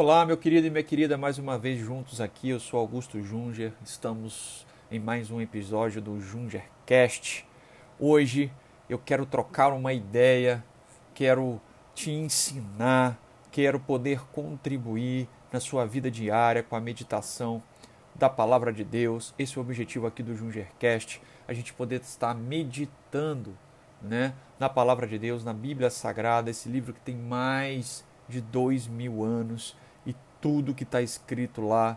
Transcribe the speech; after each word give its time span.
Olá, 0.00 0.24
meu 0.24 0.36
querido 0.36 0.64
e 0.64 0.70
minha 0.70 0.84
querida, 0.84 1.18
mais 1.18 1.38
uma 1.38 1.58
vez 1.58 1.80
juntos 1.80 2.20
aqui. 2.20 2.50
Eu 2.50 2.60
sou 2.60 2.78
Augusto 2.78 3.20
Junger. 3.20 3.72
Estamos 3.84 4.64
em 4.92 5.00
mais 5.00 5.28
um 5.28 5.40
episódio 5.40 6.00
do 6.00 6.20
Jungercast. 6.20 7.44
Hoje 7.98 8.52
eu 8.88 8.96
quero 8.96 9.26
trocar 9.26 9.72
uma 9.72 9.92
ideia, 9.92 10.64
quero 11.12 11.60
te 11.96 12.12
ensinar, 12.12 13.20
quero 13.50 13.80
poder 13.80 14.20
contribuir 14.26 15.28
na 15.52 15.58
sua 15.58 15.84
vida 15.84 16.08
diária 16.08 16.62
com 16.62 16.76
a 16.76 16.80
meditação 16.80 17.60
da 18.14 18.30
palavra 18.30 18.72
de 18.72 18.84
Deus. 18.84 19.34
Esse 19.36 19.58
é 19.58 19.60
o 19.60 19.64
objetivo 19.64 20.06
aqui 20.06 20.22
do 20.22 20.32
Jungercast, 20.32 21.20
a 21.48 21.52
gente 21.52 21.74
poder 21.74 22.02
estar 22.02 22.36
meditando, 22.36 23.58
né, 24.00 24.32
na 24.60 24.68
palavra 24.68 25.08
de 25.08 25.18
Deus, 25.18 25.44
na 25.44 25.52
Bíblia 25.52 25.90
Sagrada, 25.90 26.50
esse 26.50 26.68
livro 26.68 26.92
que 26.92 27.00
tem 27.00 27.16
mais 27.16 28.06
de 28.28 28.40
dois 28.40 28.86
mil 28.86 29.24
anos 29.24 29.76
tudo 30.40 30.74
que 30.74 30.84
está 30.84 31.02
escrito 31.02 31.60
lá, 31.62 31.96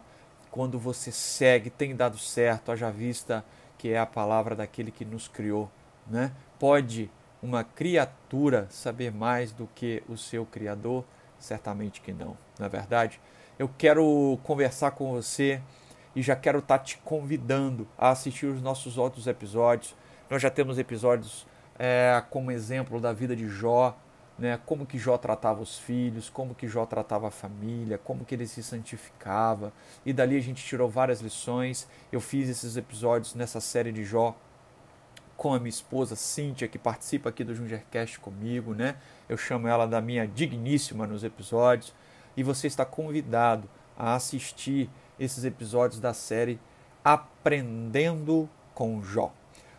quando 0.49 0.77
você 0.77 1.11
segue, 1.11 1.69
tem 1.69 1.95
dado 1.95 2.17
certo, 2.17 2.71
haja 2.71 2.91
vista 2.91 3.43
que 3.77 3.89
é 3.89 3.97
a 3.97 4.05
palavra 4.05 4.55
daquele 4.55 4.91
que 4.91 5.03
nos 5.03 5.27
criou. 5.27 5.69
Né? 6.07 6.31
Pode 6.59 7.09
uma 7.41 7.63
criatura 7.63 8.67
saber 8.69 9.11
mais 9.11 9.51
do 9.51 9.67
que 9.73 10.03
o 10.07 10.15
seu 10.15 10.45
Criador? 10.45 11.03
Certamente 11.39 12.01
que 12.01 12.13
não, 12.13 12.37
na 12.59 12.67
é 12.67 12.69
verdade. 12.69 13.19
Eu 13.57 13.69
quero 13.77 14.37
conversar 14.43 14.91
com 14.91 15.11
você 15.11 15.61
e 16.15 16.21
já 16.21 16.35
quero 16.35 16.59
estar 16.59 16.77
tá 16.77 16.83
te 16.83 16.97
convidando 16.99 17.87
a 17.97 18.09
assistir 18.09 18.45
os 18.45 18.61
nossos 18.61 18.97
outros 18.97 19.25
episódios. 19.25 19.95
Nós 20.29 20.41
já 20.41 20.49
temos 20.49 20.77
episódios 20.77 21.47
é, 21.79 22.23
como 22.29 22.51
exemplo 22.51 22.99
da 22.99 23.11
vida 23.11 23.35
de 23.35 23.47
Jó, 23.47 23.97
né, 24.41 24.59
como 24.65 24.87
que 24.87 24.97
Jó 24.97 25.19
tratava 25.19 25.61
os 25.61 25.77
filhos, 25.77 26.27
como 26.27 26.55
que 26.55 26.67
Jó 26.67 26.83
tratava 26.83 27.27
a 27.27 27.31
família, 27.31 27.99
como 27.99 28.25
que 28.25 28.33
ele 28.33 28.47
se 28.47 28.63
santificava. 28.63 29.71
E 30.03 30.11
dali 30.11 30.35
a 30.35 30.41
gente 30.41 30.65
tirou 30.65 30.89
várias 30.89 31.21
lições. 31.21 31.87
Eu 32.11 32.19
fiz 32.19 32.49
esses 32.49 32.75
episódios 32.75 33.35
nessa 33.35 33.61
série 33.61 33.91
de 33.91 34.03
Jó 34.03 34.35
com 35.37 35.53
a 35.53 35.59
minha 35.59 35.69
esposa 35.69 36.15
Cíntia, 36.15 36.67
que 36.67 36.79
participa 36.79 37.29
aqui 37.29 37.43
do 37.43 37.53
Jungercast 37.53 38.19
comigo, 38.19 38.73
né? 38.73 38.95
Eu 39.29 39.37
chamo 39.37 39.67
ela 39.67 39.85
da 39.85 40.01
minha 40.01 40.27
digníssima 40.27 41.05
nos 41.05 41.23
episódios. 41.23 41.93
E 42.35 42.41
você 42.41 42.65
está 42.65 42.83
convidado 42.83 43.69
a 43.95 44.15
assistir 44.15 44.89
esses 45.19 45.43
episódios 45.43 45.99
da 45.99 46.15
série 46.15 46.59
Aprendendo 47.03 48.49
com 48.73 49.03
Jó. 49.03 49.31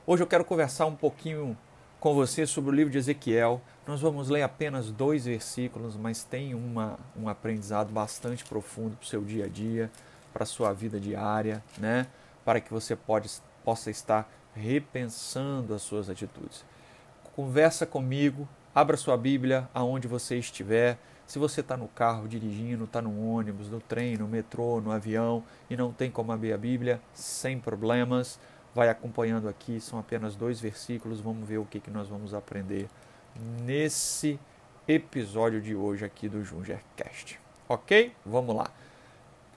Hoje 0.06 0.22
eu 0.22 0.26
quero 0.28 0.44
conversar 0.44 0.86
um 0.86 0.94
pouquinho 0.94 1.58
com 1.98 2.14
você 2.14 2.44
sobre 2.46 2.70
o 2.70 2.74
livro 2.74 2.92
de 2.92 2.98
Ezequiel. 2.98 3.60
Nós 3.84 4.00
vamos 4.00 4.28
ler 4.28 4.42
apenas 4.42 4.92
dois 4.92 5.24
versículos, 5.24 5.96
mas 5.96 6.22
tem 6.22 6.54
uma, 6.54 6.96
um 7.16 7.28
aprendizado 7.28 7.92
bastante 7.92 8.44
profundo 8.44 8.96
para 8.96 9.02
o 9.02 9.06
seu 9.06 9.22
dia 9.22 9.46
a 9.46 9.48
dia, 9.48 9.90
para 10.32 10.44
a 10.44 10.46
sua 10.46 10.72
vida 10.72 11.00
diária, 11.00 11.60
né? 11.78 12.06
para 12.44 12.60
que 12.60 12.72
você 12.72 12.94
pode, 12.94 13.28
possa 13.64 13.90
estar 13.90 14.30
repensando 14.54 15.74
as 15.74 15.82
suas 15.82 16.08
atitudes. 16.08 16.64
Conversa 17.34 17.84
comigo, 17.84 18.48
abra 18.72 18.96
sua 18.96 19.16
Bíblia 19.16 19.68
aonde 19.74 20.06
você 20.06 20.38
estiver. 20.38 20.96
Se 21.26 21.40
você 21.40 21.60
está 21.60 21.76
no 21.76 21.88
carro 21.88 22.28
dirigindo, 22.28 22.84
está 22.84 23.02
no 23.02 23.34
ônibus, 23.34 23.68
no 23.68 23.80
trem, 23.80 24.16
no 24.16 24.28
metrô, 24.28 24.80
no 24.80 24.92
avião 24.92 25.42
e 25.68 25.76
não 25.76 25.92
tem 25.92 26.08
como 26.08 26.30
abrir 26.30 26.52
a 26.52 26.58
Bíblia, 26.58 27.00
sem 27.12 27.58
problemas 27.58 28.38
vai 28.74 28.88
acompanhando 28.88 29.48
aqui, 29.48 29.80
são 29.80 29.98
apenas 29.98 30.34
dois 30.34 30.60
versículos, 30.60 31.20
vamos 31.20 31.46
ver 31.46 31.58
o 31.58 31.64
que, 31.66 31.78
que 31.78 31.90
nós 31.90 32.08
vamos 32.08 32.32
aprender 32.32 32.88
nesse 33.34 34.38
episódio 34.86 35.60
de 35.60 35.74
hoje 35.74 36.04
aqui 36.04 36.28
do 36.28 36.44
Jungercast. 36.44 37.38
Ok? 37.68 38.14
Vamos 38.24 38.54
lá. 38.54 38.70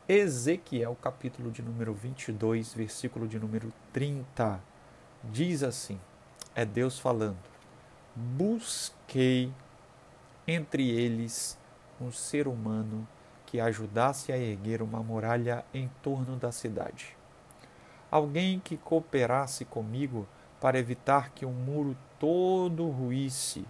Ezequiel, 0.08 0.96
capítulo 1.02 1.52
de 1.52 1.62
número 1.62 1.94
22, 1.94 2.74
versículo 2.74 3.28
de 3.28 3.40
número 3.40 3.74
30, 3.92 4.62
diz 5.24 5.64
assim: 5.64 6.00
é 6.54 6.64
Deus 6.64 7.00
falando, 7.00 7.38
busquei 8.16 9.52
entre 10.48 10.90
eles 10.90 11.58
um 12.00 12.12
ser 12.12 12.48
humano 12.48 13.08
que 13.46 13.60
ajudasse 13.60 14.32
a 14.32 14.38
erguer 14.38 14.82
uma 14.82 15.02
muralha 15.02 15.66
em 15.74 15.90
torno 16.02 16.36
da 16.36 16.52
cidade 16.52 17.16
alguém 18.16 18.62
que 18.62 18.78
cooperasse 18.78 19.66
comigo 19.66 20.26
para 20.62 20.80
evitar 20.80 21.32
que 21.32 21.46
o 21.46 21.50
muro 21.50 21.98
todo 22.26 22.90
ruísse, 22.90 23.64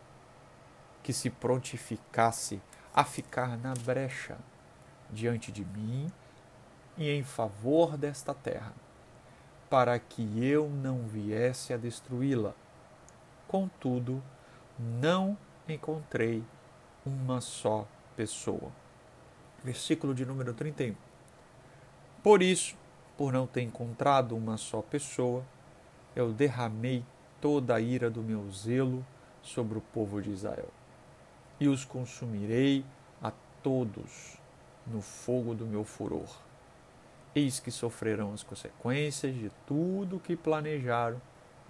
que 1.03 1.11
se 1.11 1.29
prontificasse 1.29 2.61
a 2.93 3.03
ficar 3.03 3.57
na 3.57 3.73
brecha 3.73 4.37
diante 5.09 5.51
de 5.51 5.65
mim 5.65 6.09
e 6.97 7.09
em 7.09 7.21
favor 7.21 7.97
desta 7.97 8.33
terra, 8.33 8.71
para 9.69 9.99
que 9.99 10.41
eu 10.41 10.69
não 10.69 10.99
viesse 10.99 11.73
a 11.73 11.77
destruí-la. 11.77 12.53
Contudo, 13.45 14.23
não 14.79 15.37
encontrei 15.67 16.41
uma 17.05 17.41
só 17.41 17.85
pessoa. 18.15 18.71
Versículo 19.65 20.15
de 20.15 20.25
número 20.25 20.53
31. 20.53 20.95
Por 22.23 22.41
isso, 22.41 22.77
por 23.17 23.33
não 23.33 23.45
ter 23.45 23.63
encontrado 23.63 24.33
uma 24.33 24.55
só 24.55 24.81
pessoa, 24.81 25.43
eu 26.15 26.31
derramei 26.31 27.03
toda 27.45 27.75
a 27.75 27.79
ira 27.79 28.09
do 28.09 28.23
meu 28.23 28.49
zelo 28.49 29.05
sobre 29.43 29.77
o 29.77 29.81
povo 29.81 30.19
de 30.19 30.31
Israel, 30.31 30.71
e 31.59 31.67
os 31.67 31.85
consumirei 31.85 32.83
a 33.21 33.31
todos 33.61 34.39
no 34.87 34.99
fogo 34.99 35.53
do 35.53 35.63
meu 35.63 35.83
furor. 35.83 36.27
Eis 37.35 37.59
que 37.59 37.69
sofrerão 37.69 38.33
as 38.33 38.41
consequências 38.41 39.35
de 39.35 39.51
tudo 39.67 40.15
o 40.15 40.19
que 40.19 40.35
planejaram 40.35 41.21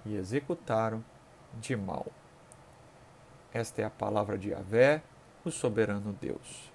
e 0.05 0.15
executaram 0.15 1.03
de 1.59 1.75
mal. 1.75 2.07
Esta 3.53 3.81
é 3.81 3.83
a 3.83 3.89
palavra 3.89 4.37
de 4.37 4.51
Yahvé, 4.51 5.03
o 5.43 5.51
soberano 5.51 6.17
Deus. 6.21 6.71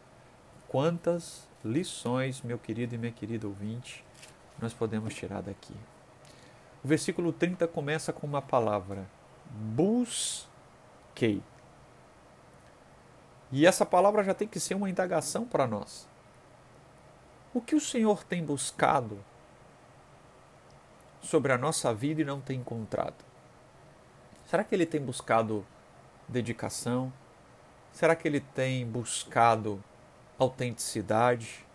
Quantas 0.68 1.48
lições, 1.64 2.42
meu 2.42 2.58
querido 2.58 2.94
e 2.94 2.98
minha 2.98 3.12
querida 3.12 3.48
ouvinte, 3.48 4.04
nós 4.60 4.74
podemos 4.74 5.14
tirar 5.14 5.40
daqui? 5.40 5.74
O 6.82 6.88
versículo 6.88 7.32
30 7.32 7.68
começa 7.68 8.12
com 8.12 8.26
uma 8.26 8.40
palavra: 8.40 9.08
busquei. 9.50 11.42
E 13.52 13.66
essa 13.66 13.84
palavra 13.84 14.22
já 14.22 14.32
tem 14.32 14.48
que 14.48 14.60
ser 14.60 14.74
uma 14.74 14.88
indagação 14.88 15.44
para 15.44 15.66
nós. 15.66 16.08
O 17.52 17.60
que 17.60 17.74
o 17.74 17.80
Senhor 17.80 18.22
tem 18.22 18.44
buscado 18.44 19.18
sobre 21.20 21.52
a 21.52 21.58
nossa 21.58 21.92
vida 21.92 22.22
e 22.22 22.24
não 22.24 22.40
tem 22.40 22.60
encontrado? 22.60 23.24
Será 24.46 24.64
que 24.64 24.74
ele 24.74 24.86
tem 24.86 25.00
buscado 25.00 25.66
dedicação? 26.28 27.12
Será 27.92 28.14
que 28.14 28.26
ele 28.26 28.40
tem 28.40 28.86
buscado 28.86 29.82
autenticidade? 30.38 31.66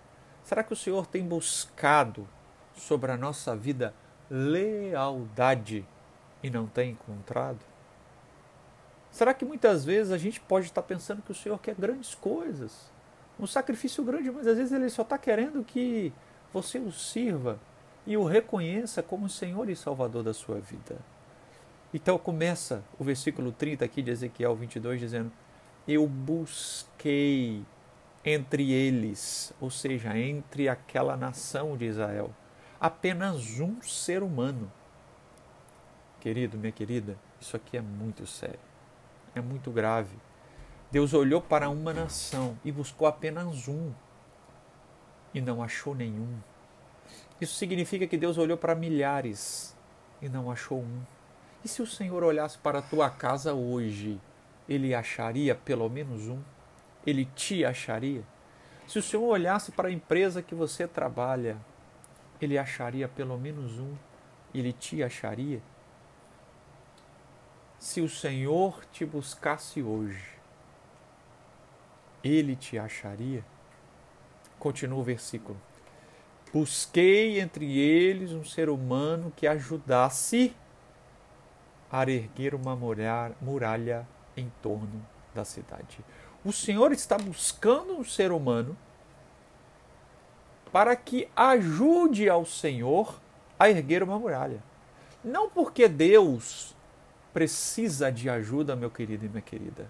Será 0.43 0.63
que 0.63 0.73
o 0.73 0.77
Senhor 0.77 1.05
tem 1.05 1.27
buscado 1.27 2.27
sobre 2.73 3.11
a 3.11 3.17
nossa 3.17 3.55
vida 3.55 3.93
lealdade 4.29 5.85
e 6.41 6.49
não 6.49 6.67
tem 6.67 6.91
encontrado? 6.91 7.59
Será 9.11 9.33
que 9.33 9.45
muitas 9.45 9.85
vezes 9.85 10.11
a 10.11 10.17
gente 10.17 10.39
pode 10.41 10.65
estar 10.65 10.81
pensando 10.81 11.21
que 11.21 11.31
o 11.31 11.35
Senhor 11.35 11.57
quer 11.59 11.75
grandes 11.75 12.13
coisas, 12.13 12.91
um 13.39 13.47
sacrifício 13.47 14.03
grande, 14.03 14.29
mas 14.29 14.47
às 14.47 14.57
vezes 14.57 14.73
Ele 14.73 14.89
só 14.89 15.03
está 15.03 15.17
querendo 15.17 15.63
que 15.63 16.11
você 16.51 16.77
o 16.79 16.91
sirva 16.91 17.59
e 18.05 18.17
o 18.17 18.25
reconheça 18.25 19.01
como 19.01 19.29
Senhor 19.29 19.69
e 19.69 19.75
Salvador 19.75 20.23
da 20.23 20.33
sua 20.33 20.59
vida? 20.59 20.97
Então 21.93 22.17
começa 22.17 22.83
o 22.99 23.03
versículo 23.03 23.51
30 23.53 23.85
aqui 23.85 24.01
de 24.01 24.11
Ezequiel 24.11 24.53
22 24.55 24.99
dizendo: 24.99 25.31
Eu 25.87 26.05
busquei 26.05 27.63
entre 28.25 28.71
eles, 28.73 29.53
ou 29.61 29.69
seja, 29.69 30.17
entre 30.17 30.67
aquela 30.67 31.15
nação 31.15 31.77
de 31.77 31.85
Israel 31.85 32.31
apenas 32.79 33.59
um 33.59 33.81
ser 33.81 34.23
humano. 34.23 34.71
Querido, 36.19 36.57
minha 36.57 36.71
querida, 36.71 37.17
isso 37.39 37.55
aqui 37.55 37.77
é 37.77 37.81
muito 37.81 38.25
sério, 38.25 38.59
é 39.33 39.41
muito 39.41 39.71
grave. 39.71 40.17
Deus 40.91 41.13
olhou 41.13 41.41
para 41.41 41.69
uma 41.69 41.93
nação 41.93 42.57
e 42.63 42.71
buscou 42.71 43.07
apenas 43.07 43.67
um 43.67 43.91
e 45.33 45.41
não 45.41 45.61
achou 45.61 45.93
nenhum. 45.93 46.37
Isso 47.39 47.55
significa 47.55 48.07
que 48.07 48.17
Deus 48.17 48.37
olhou 48.37 48.57
para 48.57 48.73
milhares 48.73 49.75
e 50.21 50.29
não 50.29 50.49
achou 50.49 50.79
um. 50.79 51.01
E 51.63 51.67
se 51.67 51.81
o 51.81 51.87
Senhor 51.87 52.23
olhasse 52.23 52.57
para 52.57 52.79
a 52.79 52.81
tua 52.81 53.09
casa 53.09 53.53
hoje, 53.53 54.19
ele 54.69 54.95
acharia 54.95 55.53
pelo 55.53 55.89
menos 55.89 56.27
um? 56.27 56.39
Ele 57.05 57.25
te 57.35 57.65
acharia? 57.65 58.23
Se 58.87 58.99
o 58.99 59.03
Senhor 59.03 59.25
olhasse 59.25 59.71
para 59.71 59.89
a 59.89 59.91
empresa 59.91 60.41
que 60.41 60.55
você 60.55 60.87
trabalha, 60.87 61.57
ele 62.41 62.57
acharia 62.57 63.07
pelo 63.07 63.37
menos 63.37 63.79
um, 63.79 63.95
ele 64.53 64.73
te 64.73 65.03
acharia. 65.03 65.61
Se 67.79 68.01
o 68.01 68.09
Senhor 68.09 68.85
te 68.91 69.05
buscasse 69.05 69.81
hoje, 69.81 70.35
ele 72.23 72.55
te 72.55 72.77
acharia? 72.77 73.45
Continua 74.57 74.99
o 74.99 75.03
versículo. 75.03 75.59
Busquei 76.51 77.39
entre 77.39 77.77
eles 77.77 78.31
um 78.31 78.43
ser 78.43 78.69
humano 78.69 79.31
que 79.35 79.45
ajudasse 79.45 80.55
a 81.91 82.01
erguer 82.09 82.55
uma 82.55 82.75
muralha 82.75 84.07
em 84.35 84.51
torno 84.61 85.05
da 85.33 85.43
cidade. 85.43 85.99
O 86.43 86.51
Senhor 86.51 86.91
está 86.91 87.17
buscando 87.17 87.97
um 87.97 88.03
ser 88.03 88.31
humano 88.31 88.77
para 90.75 90.93
que 90.93 91.29
ajude 91.33 92.27
ao 92.27 92.45
Senhor 92.45 93.17
a 93.57 93.69
erguer 93.69 94.03
uma 94.03 94.19
muralha. 94.19 94.61
Não 95.23 95.49
porque 95.49 95.87
Deus 95.87 96.75
precisa 97.33 98.11
de 98.11 98.29
ajuda, 98.29 98.75
meu 98.75 98.91
querido 98.91 99.25
e 99.25 99.29
minha 99.29 99.41
querida, 99.41 99.89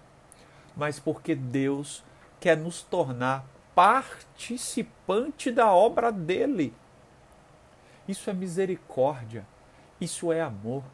mas 0.76 1.00
porque 1.00 1.34
Deus 1.34 2.04
quer 2.38 2.56
nos 2.56 2.82
tornar 2.82 3.44
participante 3.74 5.50
da 5.50 5.72
obra 5.72 6.12
dele. 6.12 6.72
Isso 8.06 8.30
é 8.30 8.32
misericórdia, 8.32 9.44
isso 10.00 10.30
é 10.30 10.40
amor. 10.40 10.84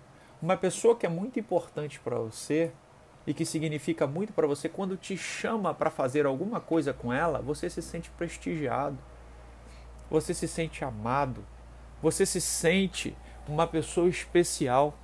Uma 0.40 0.56
pessoa 0.56 0.96
que 0.96 1.04
é 1.04 1.10
muito 1.10 1.38
importante 1.38 2.00
para 2.00 2.16
você 2.16 2.72
e 3.26 3.34
que 3.34 3.44
significa 3.44 4.06
muito 4.06 4.32
para 4.32 4.46
você, 4.46 4.70
quando 4.70 4.96
te 4.96 5.18
chama 5.18 5.74
para 5.74 5.90
fazer 5.90 6.24
alguma 6.24 6.60
coisa 6.60 6.94
com 6.94 7.12
ela, 7.12 7.42
você 7.42 7.68
se 7.68 7.82
sente 7.82 8.08
prestigiado, 8.12 8.96
você 10.12 10.34
se 10.34 10.46
sente 10.46 10.84
amado, 10.84 11.42
você 12.02 12.26
se 12.26 12.38
sente 12.38 13.16
uma 13.48 13.66
pessoa 13.66 14.08
especial. 14.10 14.94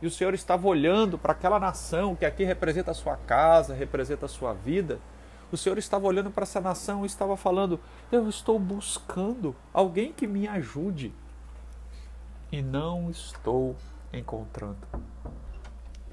E 0.00 0.06
o 0.06 0.10
Senhor 0.10 0.32
estava 0.34 0.68
olhando 0.68 1.18
para 1.18 1.32
aquela 1.32 1.58
nação 1.58 2.14
que 2.14 2.24
aqui 2.24 2.44
representa 2.44 2.92
a 2.92 2.94
sua 2.94 3.16
casa, 3.16 3.74
representa 3.74 4.26
a 4.26 4.28
sua 4.28 4.52
vida. 4.52 5.00
O 5.50 5.56
Senhor 5.56 5.76
estava 5.78 6.06
olhando 6.06 6.30
para 6.30 6.44
essa 6.44 6.60
nação 6.60 7.02
e 7.02 7.06
estava 7.06 7.36
falando: 7.36 7.80
Eu 8.10 8.28
estou 8.28 8.56
buscando 8.56 9.54
alguém 9.74 10.12
que 10.12 10.28
me 10.28 10.46
ajude. 10.46 11.12
E 12.52 12.62
não 12.62 13.10
estou 13.10 13.74
encontrando. 14.12 14.86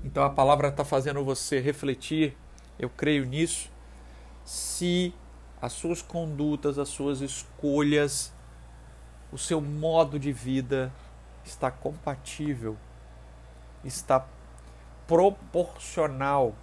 Então 0.04 0.24
a 0.24 0.30
palavra 0.30 0.69
está 0.69 0.84
fazendo 0.84 1.24
você 1.24 1.60
refletir, 1.60 2.36
eu 2.80 2.90
creio 2.90 3.25
nisso, 3.25 3.69
se 4.44 5.13
as 5.62 5.74
suas 5.74 6.02
condutas, 6.02 6.80
as 6.80 6.88
suas 6.88 7.19
escolhas, 7.22 8.34
o 9.31 9.38
seu 9.38 9.62
modo 9.62 10.20
de 10.20 10.31
vida 10.31 10.92
está 11.44 11.70
compatível, 11.72 12.78
está 13.84 14.26
proporcional 15.08 16.54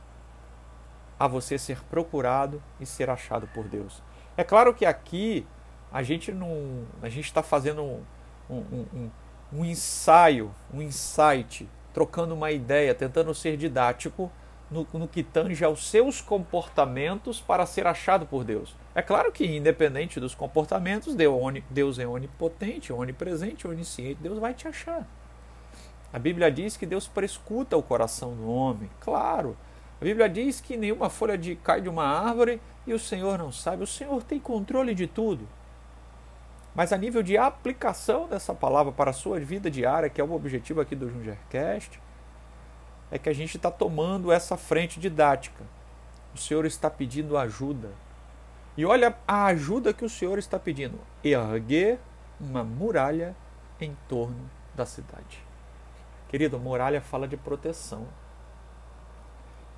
a 1.18 1.26
você 1.26 1.58
ser 1.58 1.82
procurado 1.84 2.62
e 2.78 2.86
ser 2.86 3.08
achado 3.08 3.46
por 3.48 3.66
Deus. 3.66 4.02
É 4.36 4.44
claro 4.44 4.74
que 4.74 4.84
aqui 4.84 5.46
a 5.92 6.02
gente 6.02 6.30
não, 6.30 6.84
a 7.00 7.08
gente 7.08 7.24
está 7.24 7.42
fazendo 7.42 7.82
um, 7.82 8.02
um, 8.50 8.86
um, 8.94 9.10
um 9.52 9.64
ensaio, 9.64 10.54
um 10.72 10.82
insight 10.82 11.68
trocando 11.94 12.34
uma 12.34 12.50
ideia, 12.50 12.94
tentando 12.94 13.34
ser 13.34 13.56
didático 13.56 14.30
no, 14.70 14.86
no, 14.92 15.06
que 15.06 15.22
tange 15.22 15.64
aos 15.64 15.88
seus 15.88 16.20
comportamentos 16.20 17.40
para 17.40 17.66
ser 17.66 17.86
achado 17.86 18.26
por 18.26 18.44
Deus. 18.44 18.74
É 18.94 19.02
claro 19.02 19.30
que, 19.30 19.44
independente 19.44 20.18
dos 20.18 20.34
comportamentos, 20.34 21.14
Deus 21.14 21.98
é 21.98 22.06
onipotente, 22.06 22.92
onipresente, 22.92 23.66
onisciente, 23.66 24.20
Deus 24.20 24.38
vai 24.38 24.54
te 24.54 24.66
achar. 24.66 25.06
A 26.12 26.18
Bíblia 26.18 26.50
diz 26.50 26.76
que 26.76 26.86
Deus 26.86 27.06
prescuta 27.06 27.76
o 27.76 27.82
coração 27.82 28.34
do 28.34 28.48
homem, 28.48 28.90
claro. 29.00 29.56
A 30.00 30.04
Bíblia 30.04 30.28
diz 30.28 30.60
que 30.60 30.76
nenhuma 30.76 31.08
folha 31.08 31.38
de, 31.38 31.56
cai 31.56 31.80
de 31.80 31.88
uma 31.88 32.04
árvore 32.04 32.60
e 32.86 32.92
o 32.92 32.98
Senhor 32.98 33.38
não 33.38 33.50
sabe. 33.50 33.82
O 33.82 33.86
Senhor 33.86 34.22
tem 34.22 34.38
controle 34.38 34.94
de 34.94 35.06
tudo. 35.06 35.48
Mas 36.74 36.92
a 36.92 36.98
nível 36.98 37.22
de 37.22 37.38
aplicação 37.38 38.28
dessa 38.28 38.54
palavra 38.54 38.92
para 38.92 39.10
a 39.10 39.14
sua 39.14 39.40
vida 39.40 39.70
diária, 39.70 40.10
que 40.10 40.20
é 40.20 40.24
o 40.24 40.32
objetivo 40.32 40.80
aqui 40.80 40.94
do 40.94 41.10
Jungercast, 41.10 41.98
é 43.10 43.18
que 43.18 43.28
a 43.28 43.32
gente 43.32 43.56
está 43.56 43.70
tomando 43.70 44.32
essa 44.32 44.56
frente 44.56 44.98
didática. 44.98 45.64
O 46.34 46.38
Senhor 46.38 46.66
está 46.66 46.90
pedindo 46.90 47.36
ajuda. 47.36 47.90
E 48.76 48.84
olha 48.84 49.16
a 49.26 49.46
ajuda 49.46 49.94
que 49.94 50.04
o 50.04 50.10
Senhor 50.10 50.38
está 50.38 50.58
pedindo: 50.58 50.98
erguer 51.24 51.98
uma 52.38 52.62
muralha 52.62 53.34
em 53.80 53.96
torno 54.08 54.50
da 54.74 54.84
cidade. 54.84 55.42
Querido, 56.28 56.58
muralha 56.58 57.00
fala 57.00 57.26
de 57.26 57.36
proteção. 57.36 58.06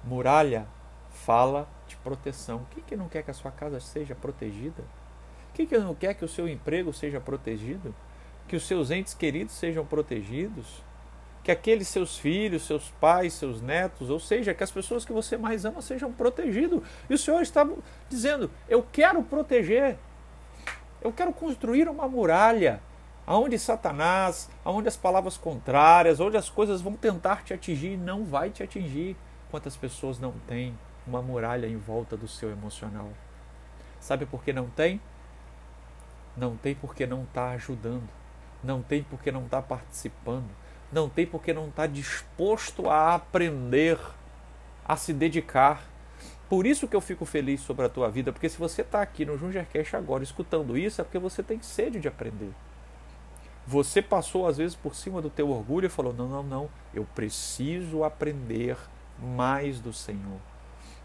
Muralha 0.03 0.67
fala 1.11 1.69
de 1.87 1.97
proteção. 1.97 2.67
Quem 2.71 2.83
que 2.83 2.97
não 2.97 3.09
quer 3.09 3.23
que 3.23 3.31
a 3.31 3.35
sua 3.35 3.51
casa 3.51 3.79
seja 3.81 4.15
protegida? 4.15 4.83
Quem 5.55 5.67
que 5.67 5.79
não 5.79 5.95
quer 5.95 6.15
que 6.15 6.25
o 6.25 6.29
seu 6.29 6.49
emprego 6.49 6.93
seja 6.93 7.21
protegido? 7.21 7.95
Que 8.47 8.57
os 8.57 8.67
seus 8.67 8.91
entes 8.91 9.15
queridos 9.15 9.55
sejam 9.55 9.85
protegidos? 9.85 10.83
Que 11.49 11.53
aqueles 11.53 11.89
seus 11.89 12.19
filhos, 12.19 12.67
seus 12.67 12.91
pais, 13.01 13.33
seus 13.33 13.63
netos, 13.63 14.11
ou 14.11 14.21
seja, 14.21 14.53
que 14.53 14.63
as 14.63 14.71
pessoas 14.71 15.03
que 15.03 15.15
você 15.15 15.35
mais 15.39 15.65
ama 15.65 15.81
sejam 15.81 16.13
protegidos. 16.13 16.83
E 17.09 17.15
o 17.15 17.17
Senhor 17.17 17.41
está 17.41 17.67
dizendo: 18.07 18.51
Eu 18.69 18.87
quero 18.93 19.23
proteger. 19.23 19.97
Eu 21.01 21.11
quero 21.11 21.33
construir 21.33 21.89
uma 21.89 22.07
muralha 22.07 22.83
aonde 23.27 23.59
Satanás, 23.59 24.51
aonde 24.63 24.89
as 24.89 24.97
palavras 24.99 25.39
contrárias, 25.39 26.21
onde 26.21 26.37
as 26.37 26.51
coisas 26.51 26.83
vão 26.83 26.93
tentar 26.93 27.43
te 27.43 27.55
atingir, 27.55 27.97
não 27.97 28.27
vai 28.27 28.51
te 28.51 28.63
atingir. 28.63 29.17
Quantas 29.51 29.75
pessoas 29.75 30.19
não 30.19 30.33
têm 30.47 30.79
uma 31.07 31.23
muralha 31.23 31.67
em 31.67 31.79
volta 31.79 32.15
do 32.15 32.29
seu 32.29 32.51
emocional? 32.51 33.09
Sabe 33.99 34.27
por 34.27 34.45
que 34.45 34.53
não 34.53 34.69
tem? 34.69 35.01
Não 36.37 36.59
tem 36.59 36.75
porque 36.75 37.07
não 37.07 37.23
está 37.23 37.53
ajudando. 37.53 38.11
Não 38.63 38.83
tem 38.83 39.03
porque 39.03 39.33
não 39.33 39.47
está 39.47 39.63
participando. 39.63 40.68
Não 40.91 41.09
tem 41.09 41.27
porque 41.27 41.53
não 41.53 41.69
está 41.69 41.87
disposto 41.87 42.89
a 42.89 43.15
aprender, 43.15 43.99
a 44.85 44.97
se 44.97 45.13
dedicar. 45.13 45.83
Por 46.49 46.67
isso 46.67 46.89
que 46.89 46.97
eu 46.97 47.01
fico 47.01 47.27
feliz 47.27 47.61
sobre 47.61 47.85
a 47.85 47.89
tua 47.89 48.11
vida, 48.11 48.33
porque 48.33 48.49
se 48.49 48.57
você 48.57 48.81
está 48.81 49.03
aqui 49.03 49.25
no 49.25 49.37
Jungercast 49.37 49.95
agora 49.97 50.25
escutando 50.25 50.79
isso, 50.79 51.01
é 51.01 51.05
porque 51.05 51.19
você 51.19 51.43
tem 51.43 51.61
sede 51.61 52.01
de 52.01 52.09
aprender. 52.09 52.53
Você 53.67 54.01
passou 54.01 54.47
às 54.47 54.57
vezes 54.57 54.75
por 54.75 54.95
cima 54.95 55.21
do 55.21 55.29
teu 55.29 55.51
orgulho 55.51 55.85
e 55.85 55.91
falou: 55.91 56.15
não, 56.15 56.27
não, 56.27 56.43
não, 56.43 56.71
eu 56.95 57.07
preciso 57.15 58.03
aprender 58.03 58.79
mais 59.19 59.79
do 59.79 59.93
Senhor. 59.93 60.41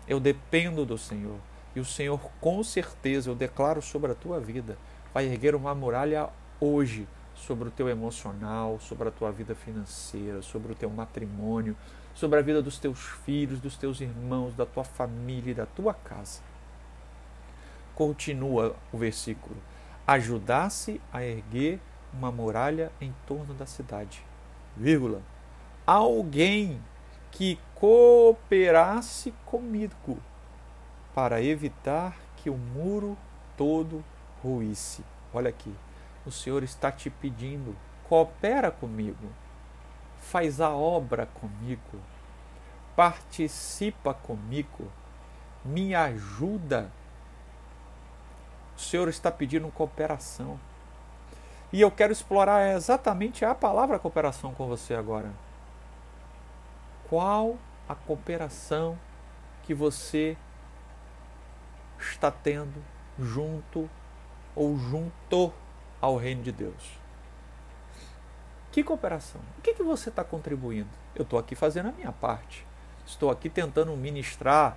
Eu 0.07 0.17
dependo 0.17 0.85
do 0.85 0.97
Senhor. 0.97 1.37
E 1.75 1.81
o 1.81 1.85
Senhor, 1.85 2.19
com 2.39 2.63
certeza, 2.63 3.29
eu 3.29 3.35
declaro 3.35 3.81
sobre 3.81 4.11
a 4.11 4.15
tua 4.15 4.39
vida, 4.39 4.77
vai 5.13 5.25
erguer 5.25 5.55
uma 5.55 5.75
muralha 5.75 6.29
hoje 6.59 7.05
sobre 7.45 7.67
o 7.67 7.71
teu 7.71 7.89
emocional, 7.89 8.79
sobre 8.79 9.09
a 9.09 9.11
tua 9.11 9.31
vida 9.31 9.53
financeira, 9.53 10.41
sobre 10.41 10.71
o 10.71 10.75
teu 10.75 10.89
matrimônio, 10.89 11.75
sobre 12.13 12.39
a 12.39 12.41
vida 12.41 12.61
dos 12.61 12.79
teus 12.79 12.99
filhos, 13.25 13.59
dos 13.59 13.75
teus 13.75 13.99
irmãos, 13.99 14.55
da 14.55 14.65
tua 14.65 14.83
família 14.83 15.51
e 15.51 15.55
da 15.55 15.65
tua 15.65 15.93
casa. 15.93 16.41
Continua 17.95 18.75
o 18.91 18.97
versículo: 18.97 19.57
ajudasse 20.07 21.01
a 21.11 21.23
erguer 21.23 21.79
uma 22.13 22.31
muralha 22.31 22.91
em 23.01 23.13
torno 23.27 23.53
da 23.53 23.65
cidade. 23.65 24.23
Vírgula. 24.75 25.21
Alguém 25.85 26.81
que 27.29 27.59
cooperasse 27.75 29.33
comigo 29.45 30.17
para 31.13 31.41
evitar 31.41 32.17
que 32.37 32.49
o 32.49 32.55
muro 32.55 33.17
todo 33.57 34.03
ruísse. 34.41 35.03
Olha 35.33 35.49
aqui, 35.49 35.73
o 36.25 36.31
Senhor 36.31 36.63
está 36.63 36.91
te 36.91 37.09
pedindo, 37.09 37.75
coopera 38.07 38.71
comigo, 38.71 39.29
faz 40.19 40.61
a 40.61 40.69
obra 40.69 41.25
comigo, 41.25 41.99
participa 42.95 44.13
comigo, 44.13 44.89
me 45.63 45.93
ajuda. 45.93 46.91
O 48.75 48.79
Senhor 48.79 49.07
está 49.07 49.31
pedindo 49.31 49.69
cooperação. 49.69 50.59
E 51.71 51.81
eu 51.81 51.91
quero 51.91 52.13
explorar 52.13 52.75
exatamente 52.75 53.43
a 53.43 53.55
palavra 53.55 53.99
cooperação 53.99 54.53
com 54.53 54.67
você 54.67 54.93
agora. 54.93 55.31
Qual 57.09 57.57
a 57.87 57.95
cooperação 57.95 58.97
que 59.63 59.73
você 59.73 60.37
está 61.99 62.29
tendo 62.29 62.83
junto 63.19 63.89
ou 64.55 64.77
junto 64.77 65.53
ao 66.03 66.17
reino 66.17 66.43
de 66.43 66.51
Deus. 66.51 66.99
Que 68.73 68.83
cooperação? 68.83 69.39
O 69.57 69.61
que, 69.61 69.73
que 69.73 69.81
você 69.81 70.09
está 70.09 70.21
contribuindo? 70.21 70.89
Eu 71.15 71.23
estou 71.23 71.39
aqui 71.39 71.55
fazendo 71.55 71.87
a 71.87 71.91
minha 71.93 72.11
parte. 72.11 72.67
Estou 73.07 73.31
aqui 73.31 73.47
tentando 73.47 73.95
ministrar, 73.95 74.75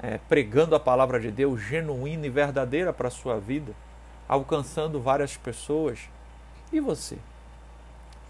é, 0.00 0.18
pregando 0.28 0.76
a 0.76 0.80
palavra 0.80 1.18
de 1.18 1.32
Deus 1.32 1.60
genuína 1.60 2.28
e 2.28 2.30
verdadeira 2.30 2.92
para 2.92 3.08
a 3.08 3.10
sua 3.10 3.40
vida, 3.40 3.74
alcançando 4.28 5.00
várias 5.00 5.36
pessoas. 5.36 6.08
E 6.72 6.78
você? 6.78 7.18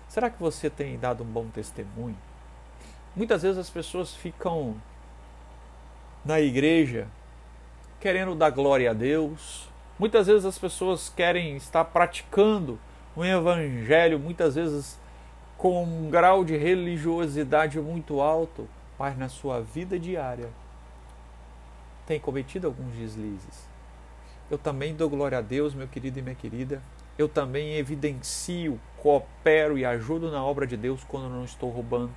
Será 0.08 0.30
que 0.30 0.40
você 0.40 0.70
tem 0.70 0.98
dado 0.98 1.24
um 1.24 1.26
bom 1.26 1.48
testemunho? 1.48 2.16
Muitas 3.14 3.42
vezes 3.42 3.58
as 3.58 3.68
pessoas 3.68 4.14
ficam 4.14 4.74
na 6.24 6.40
igreja 6.40 7.08
querendo 8.00 8.34
dar 8.34 8.48
glória 8.48 8.90
a 8.90 8.94
Deus, 8.94 9.68
Muitas 9.98 10.28
vezes 10.28 10.44
as 10.44 10.58
pessoas 10.58 11.08
querem 11.08 11.56
estar 11.56 11.84
praticando 11.86 12.78
um 13.16 13.24
evangelho, 13.24 14.18
muitas 14.18 14.54
vezes 14.54 14.98
com 15.56 15.82
um 15.82 16.08
grau 16.08 16.44
de 16.44 16.56
religiosidade 16.56 17.80
muito 17.80 18.20
alto, 18.20 18.68
mas 18.96 19.18
na 19.18 19.28
sua 19.28 19.60
vida 19.60 19.98
diária 19.98 20.50
tem 22.06 22.20
cometido 22.20 22.68
alguns 22.68 22.94
deslizes. 22.94 23.68
Eu 24.48 24.56
também 24.56 24.94
dou 24.94 25.10
glória 25.10 25.38
a 25.38 25.42
Deus, 25.42 25.74
meu 25.74 25.88
querido 25.88 26.20
e 26.20 26.22
minha 26.22 26.34
querida. 26.34 26.80
Eu 27.18 27.28
também 27.28 27.74
evidencio, 27.74 28.80
coopero 28.96 29.76
e 29.76 29.84
ajudo 29.84 30.30
na 30.30 30.42
obra 30.42 30.66
de 30.66 30.76
Deus 30.76 31.02
quando 31.04 31.24
eu 31.24 31.30
não 31.30 31.44
estou 31.44 31.70
roubando, 31.70 32.14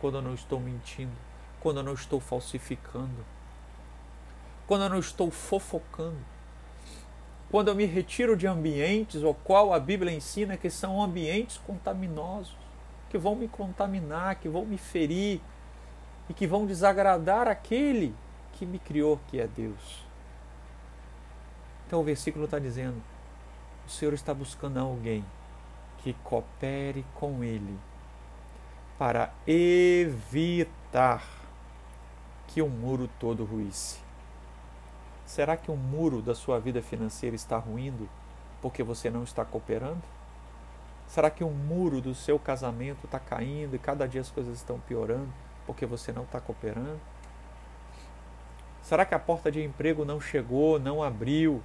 quando 0.00 0.16
eu 0.16 0.22
não 0.22 0.32
estou 0.32 0.58
mentindo, 0.58 1.12
quando 1.60 1.76
eu 1.76 1.82
não 1.82 1.92
estou 1.92 2.18
falsificando, 2.18 3.24
quando 4.66 4.84
eu 4.84 4.88
não 4.88 4.98
estou 4.98 5.30
fofocando, 5.30 6.31
quando 7.52 7.68
eu 7.68 7.74
me 7.74 7.84
retiro 7.84 8.34
de 8.34 8.46
ambientes 8.46 9.22
o 9.22 9.34
qual 9.34 9.74
a 9.74 9.78
Bíblia 9.78 10.10
ensina 10.10 10.56
que 10.56 10.70
são 10.70 11.02
ambientes 11.02 11.58
contaminosos, 11.58 12.56
que 13.10 13.18
vão 13.18 13.36
me 13.36 13.46
contaminar, 13.46 14.36
que 14.36 14.48
vão 14.48 14.64
me 14.64 14.78
ferir 14.78 15.38
e 16.30 16.32
que 16.32 16.46
vão 16.46 16.64
desagradar 16.64 17.46
aquele 17.46 18.14
que 18.54 18.64
me 18.64 18.78
criou, 18.78 19.20
que 19.28 19.38
é 19.38 19.46
Deus. 19.46 20.02
Então 21.86 22.00
o 22.00 22.02
versículo 22.02 22.46
está 22.46 22.58
dizendo: 22.58 23.02
o 23.86 23.90
Senhor 23.90 24.14
está 24.14 24.32
buscando 24.32 24.78
alguém 24.78 25.22
que 25.98 26.14
coopere 26.24 27.04
com 27.14 27.44
Ele 27.44 27.78
para 28.98 29.30
evitar 29.46 31.22
que 32.48 32.62
o 32.62 32.68
muro 32.70 33.10
todo 33.20 33.44
ruísse. 33.44 34.01
Será 35.32 35.56
que 35.56 35.70
o 35.70 35.76
muro 35.76 36.20
da 36.20 36.34
sua 36.34 36.60
vida 36.60 36.82
financeira 36.82 37.34
está 37.34 37.56
ruindo 37.56 38.06
porque 38.60 38.82
você 38.82 39.08
não 39.08 39.22
está 39.22 39.42
cooperando? 39.46 40.02
Será 41.08 41.30
que 41.30 41.42
o 41.42 41.48
muro 41.48 42.02
do 42.02 42.14
seu 42.14 42.38
casamento 42.38 43.06
está 43.06 43.18
caindo 43.18 43.74
e 43.74 43.78
cada 43.78 44.06
dia 44.06 44.20
as 44.20 44.30
coisas 44.30 44.58
estão 44.58 44.78
piorando 44.80 45.32
porque 45.64 45.86
você 45.86 46.12
não 46.12 46.24
está 46.24 46.38
cooperando? 46.38 47.00
Será 48.82 49.06
que 49.06 49.14
a 49.14 49.18
porta 49.18 49.50
de 49.50 49.64
emprego 49.64 50.04
não 50.04 50.20
chegou, 50.20 50.78
não 50.78 51.02
abriu? 51.02 51.62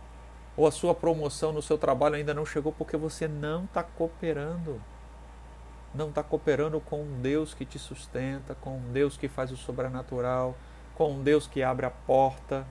Ou 0.56 0.66
a 0.66 0.72
sua 0.72 0.96
promoção 0.96 1.52
no 1.52 1.62
seu 1.62 1.78
trabalho 1.78 2.16
ainda 2.16 2.34
não 2.34 2.46
chegou 2.46 2.72
porque 2.72 2.96
você 2.96 3.28
não 3.28 3.66
está 3.66 3.84
cooperando? 3.84 4.82
Não 5.94 6.08
está 6.08 6.24
cooperando 6.24 6.80
com 6.80 7.02
um 7.02 7.22
Deus 7.22 7.54
que 7.54 7.66
te 7.66 7.78
sustenta, 7.78 8.56
com 8.62 8.78
um 8.78 8.94
Deus 8.94 9.18
que 9.18 9.28
faz 9.28 9.52
o 9.52 9.58
sobrenatural, 9.58 10.56
com 10.96 11.12
um 11.12 11.22
Deus 11.22 11.48
que 11.48 11.62
abre 11.62 11.86
a 11.86 11.92
porta. 11.92 12.66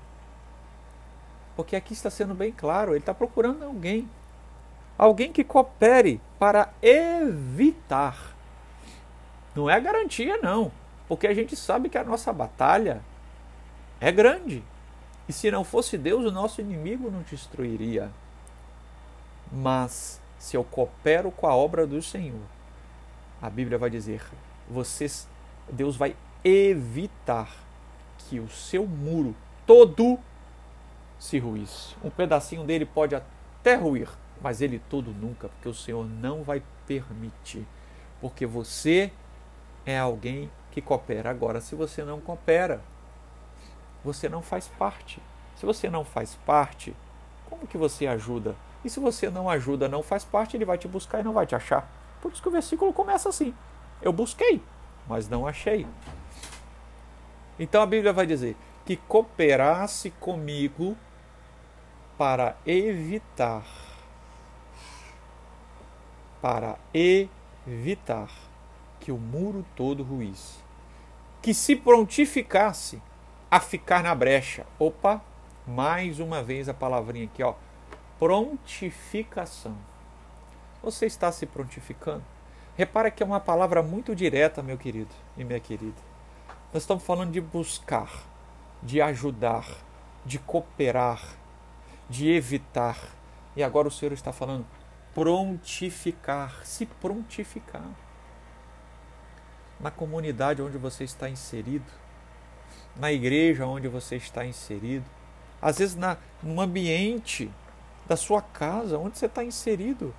Porque 1.56 1.74
aqui 1.74 1.94
está 1.94 2.10
sendo 2.10 2.34
bem 2.34 2.52
claro, 2.52 2.92
ele 2.92 2.98
está 2.98 3.14
procurando 3.14 3.64
alguém. 3.64 4.08
Alguém 4.98 5.32
que 5.32 5.42
coopere 5.42 6.20
para 6.38 6.72
evitar. 6.82 8.34
Não 9.54 9.68
é 9.68 9.80
garantia, 9.80 10.38
não. 10.42 10.70
Porque 11.08 11.26
a 11.26 11.34
gente 11.34 11.56
sabe 11.56 11.88
que 11.88 11.96
a 11.96 12.04
nossa 12.04 12.32
batalha 12.32 13.02
é 14.00 14.12
grande. 14.12 14.62
E 15.28 15.32
se 15.32 15.50
não 15.50 15.64
fosse 15.64 15.96
Deus, 15.96 16.24
o 16.24 16.30
nosso 16.30 16.60
inimigo 16.60 17.10
não 17.10 17.22
destruiria. 17.22 18.10
Mas 19.50 20.20
se 20.38 20.56
eu 20.56 20.62
coopero 20.64 21.30
com 21.30 21.46
a 21.46 21.54
obra 21.54 21.86
do 21.86 22.02
Senhor, 22.02 22.40
a 23.40 23.48
Bíblia 23.48 23.78
vai 23.78 23.90
dizer, 23.90 24.22
vocês, 24.68 25.26
Deus 25.70 25.96
vai 25.96 26.14
evitar 26.44 27.48
que 28.18 28.38
o 28.40 28.48
seu 28.48 28.86
muro 28.86 29.34
todo 29.66 30.18
se 31.18 31.38
ruísse. 31.38 31.94
Um 32.02 32.10
pedacinho 32.10 32.64
dele 32.64 32.84
pode 32.84 33.14
até 33.14 33.74
ruir, 33.74 34.08
mas 34.40 34.60
ele 34.60 34.78
todo 34.90 35.10
nunca, 35.10 35.48
porque 35.48 35.68
o 35.68 35.74
Senhor 35.74 36.06
não 36.06 36.42
vai 36.42 36.62
permitir. 36.86 37.66
Porque 38.20 38.46
você 38.46 39.12
é 39.84 39.98
alguém 39.98 40.50
que 40.70 40.80
coopera. 40.80 41.30
Agora, 41.30 41.60
se 41.60 41.74
você 41.74 42.04
não 42.04 42.20
coopera, 42.20 42.80
você 44.04 44.28
não 44.28 44.42
faz 44.42 44.68
parte. 44.68 45.20
Se 45.56 45.64
você 45.64 45.88
não 45.88 46.04
faz 46.04 46.34
parte, 46.46 46.94
como 47.48 47.66
que 47.66 47.78
você 47.78 48.06
ajuda? 48.06 48.54
E 48.84 48.90
se 48.90 49.00
você 49.00 49.30
não 49.30 49.48
ajuda, 49.48 49.88
não 49.88 50.02
faz 50.02 50.24
parte, 50.24 50.56
ele 50.56 50.64
vai 50.64 50.78
te 50.78 50.86
buscar 50.86 51.20
e 51.20 51.24
não 51.24 51.32
vai 51.32 51.46
te 51.46 51.54
achar. 51.54 51.90
Por 52.20 52.30
isso 52.30 52.42
que 52.42 52.48
o 52.48 52.52
versículo 52.52 52.92
começa 52.92 53.28
assim: 53.28 53.54
Eu 54.02 54.12
busquei, 54.12 54.62
mas 55.08 55.28
não 55.28 55.46
achei. 55.46 55.86
Então 57.58 57.82
a 57.82 57.86
Bíblia 57.86 58.12
vai 58.12 58.26
dizer 58.26 58.56
que 58.84 58.96
cooperasse 58.96 60.10
comigo 60.20 60.96
para 62.16 62.56
evitar 62.66 63.64
para 66.40 66.78
evitar 66.94 68.30
que 69.00 69.10
o 69.10 69.18
muro 69.18 69.64
todo 69.74 70.04
ruísse, 70.04 70.58
que 71.42 71.52
se 71.52 71.74
prontificasse 71.74 73.02
a 73.50 73.58
ficar 73.58 74.02
na 74.02 74.14
brecha. 74.14 74.66
Opa, 74.78 75.20
mais 75.66 76.20
uma 76.20 76.42
vez 76.42 76.68
a 76.68 76.74
palavrinha 76.74 77.24
aqui, 77.24 77.42
ó, 77.42 77.54
prontificação. 78.18 79.76
Você 80.82 81.06
está 81.06 81.32
se 81.32 81.46
prontificando? 81.46 82.24
Repara 82.76 83.10
que 83.10 83.22
é 83.22 83.26
uma 83.26 83.40
palavra 83.40 83.82
muito 83.82 84.14
direta, 84.14 84.62
meu 84.62 84.78
querido 84.78 85.14
e 85.36 85.42
minha 85.42 85.58
querida. 85.58 86.00
Nós 86.72 86.82
estamos 86.82 87.02
falando 87.02 87.32
de 87.32 87.40
buscar, 87.40 88.22
de 88.82 89.00
ajudar, 89.00 89.66
de 90.24 90.38
cooperar, 90.38 91.20
de 92.08 92.30
evitar. 92.30 92.98
E 93.54 93.62
agora 93.62 93.88
o 93.88 93.90
Senhor 93.90 94.12
está 94.12 94.32
falando 94.32 94.66
prontificar, 95.14 96.60
se 96.64 96.84
prontificar. 96.84 97.88
Na 99.80 99.90
comunidade 99.90 100.60
onde 100.60 100.76
você 100.76 101.04
está 101.04 101.28
inserido, 101.28 101.90
na 102.94 103.12
igreja 103.12 103.66
onde 103.66 103.88
você 103.88 104.16
está 104.16 104.44
inserido, 104.44 105.06
às 105.60 105.78
vezes 105.78 105.96
na, 105.96 106.18
no 106.42 106.60
ambiente 106.60 107.50
da 108.06 108.16
sua 108.16 108.42
casa 108.42 108.98
onde 108.98 109.18
você 109.18 109.26
está 109.26 109.42
inserido. 109.42 110.14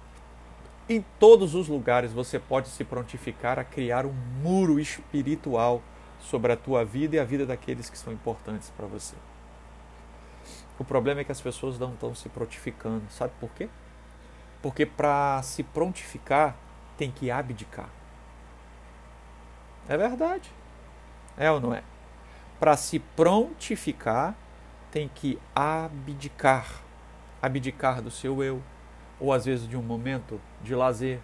Em 0.89 1.03
todos 1.19 1.53
os 1.53 1.67
lugares 1.67 2.11
você 2.11 2.39
pode 2.39 2.69
se 2.69 2.83
prontificar 2.83 3.59
a 3.59 3.63
criar 3.63 4.05
um 4.05 4.13
muro 4.41 4.79
espiritual 4.79 5.81
sobre 6.19 6.53
a 6.53 6.57
tua 6.57 6.83
vida 6.83 7.17
e 7.17 7.19
a 7.19 7.23
vida 7.23 7.45
daqueles 7.45 7.89
que 7.89 7.97
são 7.97 8.11
importantes 8.11 8.71
para 8.75 8.87
você. 8.87 9.15
O 10.79 10.83
problema 10.83 11.21
é 11.21 11.23
que 11.23 11.31
as 11.31 11.41
pessoas 11.41 11.79
não 11.79 11.93
estão 11.93 12.13
se 12.13 12.29
prontificando. 12.29 13.03
Sabe 13.09 13.33
por 13.39 13.49
quê? 13.51 13.69
Porque 14.61 14.85
para 14.85 15.41
se 15.43 15.63
prontificar 15.63 16.55
tem 16.97 17.11
que 17.11 17.31
abdicar. 17.31 17.89
É 19.87 19.97
verdade. 19.97 20.51
É 21.37 21.51
ou 21.51 21.59
não 21.59 21.73
é? 21.73 21.83
Para 22.59 22.75
se 22.75 22.99
prontificar 22.99 24.35
tem 24.91 25.09
que 25.13 25.39
abdicar. 25.55 26.67
Abdicar 27.41 28.01
do 28.01 28.09
seu 28.09 28.43
eu, 28.43 28.61
ou 29.19 29.31
às 29.31 29.45
vezes 29.45 29.67
de 29.67 29.77
um 29.77 29.81
momento 29.81 30.41
de 30.63 30.73
lazer, 30.73 31.19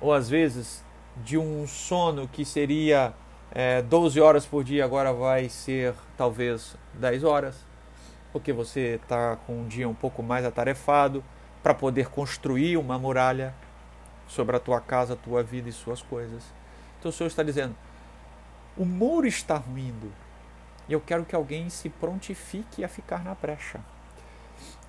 ou 0.00 0.12
às 0.12 0.28
vezes 0.28 0.84
de 1.22 1.38
um 1.38 1.66
sono 1.66 2.26
que 2.26 2.44
seria 2.44 3.14
é, 3.52 3.80
12 3.82 4.20
horas 4.20 4.44
por 4.44 4.64
dia 4.64 4.84
agora 4.84 5.12
vai 5.12 5.48
ser 5.48 5.94
talvez 6.16 6.76
10 6.94 7.22
horas, 7.22 7.64
porque 8.34 8.52
você 8.52 8.98
está 9.00 9.36
com 9.36 9.60
um 9.60 9.68
dia 9.68 9.88
um 9.88 9.94
pouco 9.94 10.20
mais 10.20 10.44
atarefado 10.44 11.22
para 11.62 11.72
poder 11.72 12.08
construir 12.08 12.76
uma 12.76 12.98
muralha 12.98 13.54
sobre 14.26 14.56
a 14.56 14.58
tua 14.58 14.80
casa, 14.80 15.12
a 15.12 15.16
tua 15.16 15.40
vida 15.40 15.68
e 15.68 15.72
suas 15.72 16.02
coisas. 16.02 16.42
Então 16.98 17.10
o 17.10 17.12
Senhor 17.12 17.28
está 17.28 17.44
dizendo: 17.44 17.76
o 18.76 18.84
muro 18.84 19.24
está 19.28 19.56
ruindo 19.56 20.12
e 20.88 20.92
eu 20.92 21.00
quero 21.00 21.24
que 21.24 21.36
alguém 21.36 21.70
se 21.70 21.88
prontifique 21.88 22.82
a 22.82 22.88
ficar 22.88 23.22
na 23.22 23.36
brecha. 23.36 23.78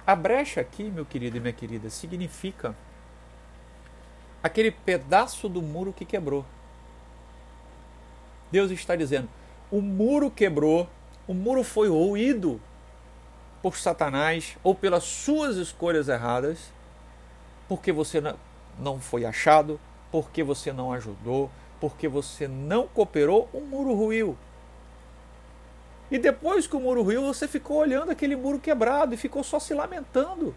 A 0.08 0.16
brecha 0.16 0.60
aqui, 0.60 0.86
meu 0.86 1.06
querido 1.06 1.38
e 1.38 1.40
minha 1.40 1.54
querida, 1.54 1.88
significa 1.92 2.76
aquele 4.42 4.72
pedaço 4.72 5.48
do 5.48 5.62
muro 5.62 5.94
que 5.94 6.04
quebrou. 6.04 6.44
Deus 8.52 8.72
está 8.72 8.96
dizendo: 8.96 9.30
o 9.70 9.84
muro 9.84 10.32
quebrou, 10.32 10.90
o 11.28 11.34
muro 11.36 11.64
foi 11.64 11.90
ruído 11.90 12.60
por 13.66 13.80
Satanás 13.80 14.56
ou 14.64 14.76
pelas 14.76 15.04
suas 15.04 15.56
escolhas 15.56 16.08
erradas, 16.08 16.72
porque 17.68 17.92
você 17.92 18.22
não 18.78 19.00
foi 19.00 19.26
achado, 19.26 19.80
porque 20.12 20.44
você 20.44 20.72
não 20.72 20.94
ajudou, 20.94 21.50
porque 21.82 22.08
você 22.08 22.48
não 22.48 22.88
cooperou, 22.88 23.50
o 23.52 23.62
muro 23.62 23.96
ruiu. 23.96 24.38
E 26.12 26.20
depois 26.20 26.68
que 26.68 26.76
o 26.76 26.80
muro 26.80 27.02
ruiu, 27.02 27.24
você 27.24 27.48
ficou 27.48 27.78
olhando 27.78 28.12
aquele 28.12 28.36
muro 28.36 28.60
quebrado 28.60 29.16
e 29.16 29.18
ficou 29.18 29.44
só 29.44 29.60
se 29.60 29.74
lamentando. 29.74 30.54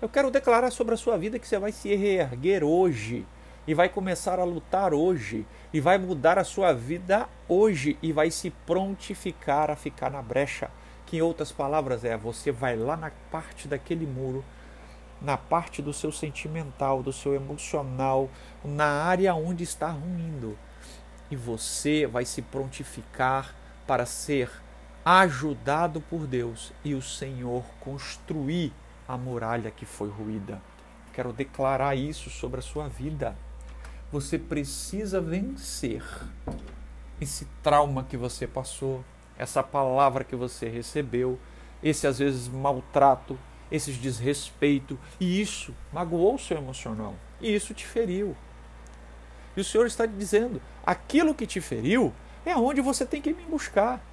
Eu 0.00 0.08
quero 0.08 0.30
declarar 0.30 0.70
sobre 0.70 0.94
a 0.94 0.96
sua 0.96 1.18
vida 1.18 1.38
que 1.38 1.46
você 1.46 1.58
vai 1.58 1.72
se 1.72 1.94
reerguer 1.94 2.64
hoje 2.64 3.26
e 3.66 3.74
vai 3.74 3.90
começar 3.90 4.38
a 4.38 4.44
lutar 4.44 4.94
hoje 4.94 5.44
e 5.74 5.78
vai 5.78 5.98
mudar 5.98 6.38
a 6.38 6.44
sua 6.44 6.72
vida 6.72 7.28
hoje 7.46 7.98
e 8.02 8.14
vai 8.14 8.30
se 8.30 8.48
prontificar 8.48 9.70
a 9.70 9.76
ficar 9.76 10.10
na 10.10 10.22
brecha. 10.22 10.70
Que 11.10 11.16
em 11.16 11.22
outras 11.22 11.50
palavras 11.50 12.04
é, 12.04 12.16
você 12.16 12.52
vai 12.52 12.76
lá 12.76 12.96
na 12.96 13.10
parte 13.32 13.66
daquele 13.66 14.06
muro, 14.06 14.44
na 15.20 15.36
parte 15.36 15.82
do 15.82 15.92
seu 15.92 16.12
sentimental, 16.12 17.02
do 17.02 17.12
seu 17.12 17.34
emocional, 17.34 18.30
na 18.64 19.02
área 19.02 19.34
onde 19.34 19.64
está 19.64 19.88
ruindo. 19.88 20.56
E 21.28 21.34
você 21.34 22.06
vai 22.06 22.24
se 22.24 22.40
prontificar 22.42 23.56
para 23.88 24.06
ser 24.06 24.52
ajudado 25.04 26.00
por 26.00 26.28
Deus 26.28 26.72
e 26.84 26.94
o 26.94 27.02
Senhor 27.02 27.64
construir 27.80 28.72
a 29.08 29.16
muralha 29.16 29.72
que 29.72 29.84
foi 29.84 30.08
ruída. 30.08 30.62
Quero 31.12 31.32
declarar 31.32 31.96
isso 31.96 32.30
sobre 32.30 32.60
a 32.60 32.62
sua 32.62 32.86
vida. 32.86 33.36
Você 34.12 34.38
precisa 34.38 35.20
vencer 35.20 36.04
esse 37.20 37.48
trauma 37.64 38.04
que 38.04 38.16
você 38.16 38.46
passou, 38.46 39.04
essa 39.40 39.62
palavra 39.62 40.22
que 40.22 40.36
você 40.36 40.68
recebeu, 40.68 41.38
esse 41.82 42.06
às 42.06 42.18
vezes 42.18 42.46
maltrato, 42.46 43.38
esses 43.72 43.96
desrespeito, 43.96 44.98
e 45.18 45.40
isso 45.40 45.74
magoou 45.90 46.34
o 46.34 46.38
seu 46.38 46.58
emocional, 46.58 47.14
e 47.40 47.54
isso 47.54 47.72
te 47.72 47.86
feriu. 47.86 48.36
E 49.56 49.60
o 49.62 49.64
Senhor 49.64 49.86
está 49.86 50.04
dizendo: 50.04 50.60
aquilo 50.84 51.34
que 51.34 51.46
te 51.46 51.58
feriu 51.58 52.12
é 52.44 52.54
onde 52.54 52.82
você 52.82 53.06
tem 53.06 53.22
que 53.22 53.32
me 53.32 53.44
buscar, 53.44 54.04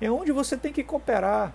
é 0.00 0.10
onde 0.10 0.32
você 0.32 0.56
tem 0.56 0.72
que 0.72 0.82
cooperar, 0.82 1.52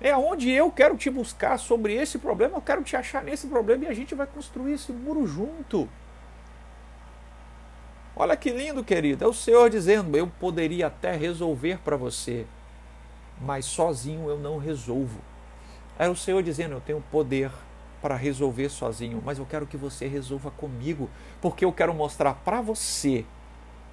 é 0.00 0.16
onde 0.16 0.50
eu 0.50 0.70
quero 0.70 0.96
te 0.96 1.10
buscar. 1.10 1.58
Sobre 1.58 1.92
esse 1.92 2.18
problema, 2.18 2.56
eu 2.56 2.62
quero 2.62 2.82
te 2.82 2.96
achar 2.96 3.22
nesse 3.22 3.48
problema 3.48 3.84
e 3.84 3.88
a 3.88 3.94
gente 3.94 4.14
vai 4.14 4.26
construir 4.26 4.72
esse 4.72 4.92
muro 4.92 5.26
junto. 5.26 5.86
Olha 8.14 8.36
que 8.36 8.50
lindo, 8.50 8.84
querido. 8.84 9.24
É 9.24 9.26
o 9.26 9.32
Senhor 9.32 9.70
dizendo: 9.70 10.16
Eu 10.16 10.26
poderia 10.26 10.88
até 10.88 11.16
resolver 11.16 11.78
para 11.78 11.96
você, 11.96 12.46
mas 13.40 13.64
sozinho 13.64 14.28
eu 14.28 14.38
não 14.38 14.58
resolvo. 14.58 15.20
É 15.98 16.08
o 16.08 16.16
Senhor 16.16 16.42
dizendo: 16.42 16.74
Eu 16.74 16.80
tenho 16.80 17.02
poder 17.10 17.50
para 18.02 18.16
resolver 18.16 18.68
sozinho, 18.68 19.22
mas 19.24 19.38
eu 19.38 19.46
quero 19.46 19.66
que 19.66 19.76
você 19.76 20.06
resolva 20.06 20.50
comigo, 20.50 21.08
porque 21.40 21.64
eu 21.64 21.72
quero 21.72 21.92
mostrar 21.92 22.34
para 22.34 22.60
você 22.60 23.24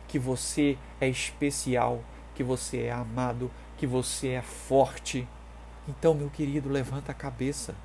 que 0.08 0.18
você 0.18 0.78
é 1.00 1.08
especial, 1.08 2.02
que 2.34 2.44
você 2.44 2.84
é 2.84 2.92
amado, 2.92 3.52
que 3.78 3.86
você 3.86 4.30
é 4.30 4.42
forte. 4.42 5.28
Então, 5.88 6.14
meu 6.14 6.30
querido, 6.30 6.70
levanta 6.70 7.12
a 7.12 7.16
cabeça. 7.16 7.76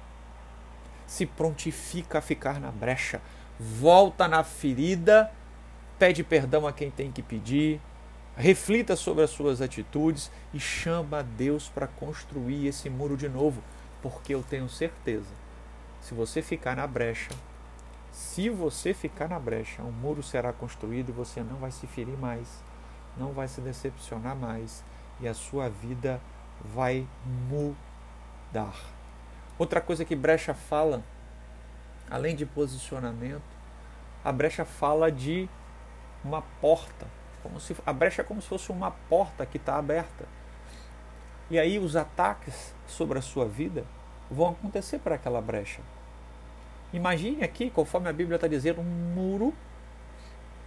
Se 1.06 1.26
prontifica 1.26 2.18
a 2.18 2.22
ficar 2.22 2.60
na 2.60 2.70
brecha. 2.70 3.20
Volta 3.58 4.26
na 4.26 4.42
ferida 4.42 5.30
pede 6.02 6.24
perdão 6.24 6.66
a 6.66 6.72
quem 6.72 6.90
tem 6.90 7.12
que 7.12 7.22
pedir, 7.22 7.80
reflita 8.36 8.96
sobre 8.96 9.22
as 9.22 9.30
suas 9.30 9.62
atitudes 9.62 10.32
e 10.52 10.58
chama 10.58 11.20
a 11.20 11.22
Deus 11.22 11.68
para 11.68 11.86
construir 11.86 12.66
esse 12.66 12.90
muro 12.90 13.16
de 13.16 13.28
novo, 13.28 13.62
porque 14.02 14.34
eu 14.34 14.42
tenho 14.42 14.68
certeza, 14.68 15.32
se 16.00 16.12
você 16.12 16.42
ficar 16.42 16.74
na 16.74 16.88
brecha, 16.88 17.30
se 18.10 18.50
você 18.50 18.92
ficar 18.92 19.28
na 19.28 19.38
brecha, 19.38 19.80
um 19.84 19.92
muro 19.92 20.24
será 20.24 20.52
construído 20.52 21.10
e 21.10 21.12
você 21.12 21.40
não 21.40 21.58
vai 21.58 21.70
se 21.70 21.86
ferir 21.86 22.18
mais, 22.18 22.48
não 23.16 23.30
vai 23.30 23.46
se 23.46 23.60
decepcionar 23.60 24.34
mais 24.34 24.82
e 25.20 25.28
a 25.28 25.34
sua 25.34 25.68
vida 25.68 26.20
vai 26.74 27.06
mudar. 27.48 28.74
Outra 29.56 29.80
coisa 29.80 30.04
que 30.04 30.16
brecha 30.16 30.52
fala, 30.52 31.00
além 32.10 32.34
de 32.34 32.44
posicionamento, 32.44 33.40
a 34.24 34.32
brecha 34.32 34.64
fala 34.64 35.08
de 35.08 35.48
uma 36.24 36.42
porta, 36.60 37.06
como 37.42 37.60
se 37.60 37.76
a 37.84 37.92
brecha 37.92 38.22
é 38.22 38.24
como 38.24 38.40
se 38.40 38.48
fosse 38.48 38.70
uma 38.70 38.90
porta 38.90 39.44
que 39.44 39.56
está 39.56 39.76
aberta. 39.76 40.26
E 41.50 41.58
aí 41.58 41.78
os 41.78 41.96
ataques 41.96 42.74
sobre 42.86 43.18
a 43.18 43.22
sua 43.22 43.46
vida 43.46 43.84
vão 44.30 44.50
acontecer 44.50 44.98
para 44.98 45.16
aquela 45.16 45.40
brecha. 45.40 45.80
Imagine 46.92 47.42
aqui, 47.42 47.70
conforme 47.70 48.08
a 48.08 48.12
Bíblia 48.12 48.36
está 48.36 48.46
dizendo, 48.46 48.80
um 48.80 48.84
muro 48.84 49.52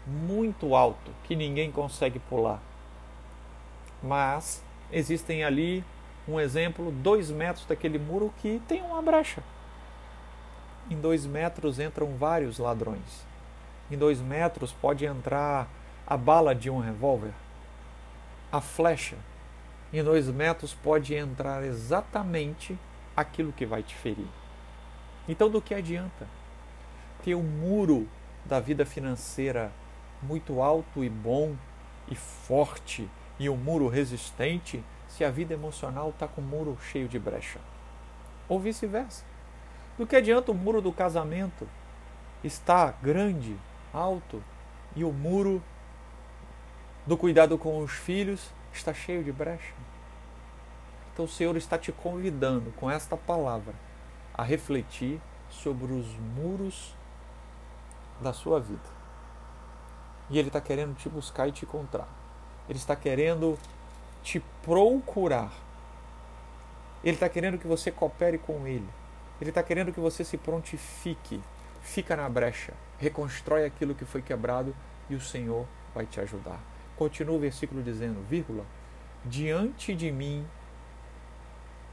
muito 0.06 0.76
alto 0.76 1.12
que 1.24 1.36
ninguém 1.36 1.72
consegue 1.72 2.20
pular. 2.20 2.62
Mas 4.04 4.64
existem 4.92 5.44
ali 5.44 5.84
um 6.28 6.40
exemplo, 6.40 6.92
dois 6.92 7.30
metros 7.30 7.66
daquele 7.66 7.98
muro 7.98 8.34
que 8.42 8.62
tem 8.68 8.82
uma 8.82 9.02
brecha. 9.02 9.44
Em 10.90 11.00
dois 11.00 11.26
metros 11.26 11.80
entram 11.80 12.16
vários 12.16 12.60
ladrões 12.60 13.26
em 13.90 13.98
dois 13.98 14.20
metros 14.22 14.72
pode 14.72 15.06
entrar 15.06 15.68
a 16.06 16.18
bala 16.18 16.54
de 16.56 16.70
um 16.70 16.80
revólver. 16.80 17.34
A 18.52 18.62
flecha 18.62 19.18
em 19.94 20.04
dois 20.04 20.28
metros 20.28 20.74
pode 20.74 21.14
entrar 21.14 21.64
exatamente 21.64 22.78
aquilo 23.16 23.54
que 23.54 23.66
vai 23.66 23.82
te 23.82 23.96
ferir. 23.96 24.28
Então, 25.28 25.50
do 25.50 25.62
que 25.62 25.74
adianta 25.74 26.28
ter 27.24 27.36
um 27.36 27.44
muro 27.44 28.08
da 28.46 28.60
vida 28.60 28.86
financeira 28.86 29.72
muito 30.22 30.62
alto 30.62 31.04
e 31.04 31.10
bom 31.10 31.56
e 32.08 32.16
forte 32.16 33.10
e 33.40 33.50
um 33.50 33.58
muro 33.58 33.88
resistente 33.88 34.84
se 35.08 35.24
a 35.24 35.32
vida 35.32 35.54
emocional 35.54 36.10
está 36.10 36.28
com 36.28 36.42
um 36.42 36.46
muro 36.46 36.78
cheio 36.92 37.08
de 37.08 37.18
brecha? 37.18 37.60
Ou 38.48 38.60
vice-versa. 38.60 39.24
Do 39.98 40.06
que 40.06 40.16
adianta 40.16 40.52
o 40.52 40.56
muro 40.56 40.82
do 40.82 40.92
casamento 40.92 41.68
estar 42.44 43.00
grande 43.02 43.56
alto 43.96 44.44
e 44.96 45.04
o 45.04 45.12
muro 45.12 45.64
do 47.06 47.16
cuidado 47.16 47.58
com 47.58 47.80
os 47.80 47.92
filhos 47.92 48.52
está 48.74 48.94
cheio 48.94 49.24
de 49.24 49.32
brecha. 49.32 49.74
Então 51.14 51.26
o 51.26 51.30
Senhor 51.30 51.56
está 51.56 51.78
te 51.78 51.92
convidando 51.92 52.72
com 52.74 52.92
esta 52.92 53.16
palavra 53.16 53.74
a 54.34 54.44
refletir 54.44 55.22
sobre 55.50 55.94
os 55.94 56.08
muros 56.36 56.94
da 58.20 58.34
sua 58.34 58.60
vida. 58.60 58.96
E 60.30 60.38
Ele 60.38 60.50
está 60.50 60.60
querendo 60.60 60.96
te 60.96 61.08
buscar 61.08 61.48
e 61.48 61.52
te 61.52 61.64
encontrar. 61.64 62.08
Ele 62.68 62.78
está 62.78 62.96
querendo 62.96 63.58
te 64.24 64.42
procurar. 64.62 65.54
Ele 67.04 67.16
está 67.16 67.30
querendo 67.30 67.58
que 67.58 67.68
você 67.68 67.92
coopere 67.92 68.38
com 68.38 68.68
Ele. 68.68 68.90
Ele 69.40 69.52
está 69.52 69.62
querendo 69.62 69.94
que 69.94 70.00
você 70.00 70.24
se 70.24 70.38
prontifique 70.38 71.42
fica 71.86 72.16
na 72.16 72.28
brecha, 72.28 72.74
reconstrói 72.98 73.64
aquilo 73.64 73.96
que 73.96 74.04
foi 74.04 74.22
quebrado 74.22 74.76
e 75.10 75.16
o 75.16 75.22
Senhor 75.22 75.66
vai 75.94 76.06
te 76.06 76.20
ajudar. 76.20 76.60
Continua 76.98 77.36
o 77.36 77.40
versículo 77.40 77.84
dizendo, 77.84 78.26
vírgula, 78.28 78.66
diante 79.24 79.96
de 79.96 80.12
mim 80.12 80.46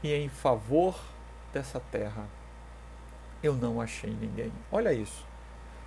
e 0.01 0.11
em 0.13 0.27
favor 0.27 0.99
dessa 1.53 1.79
terra 1.79 2.27
eu 3.41 3.53
não 3.53 3.79
achei 3.79 4.09
ninguém. 4.09 4.51
Olha 4.71 4.91
isso. 4.91 5.25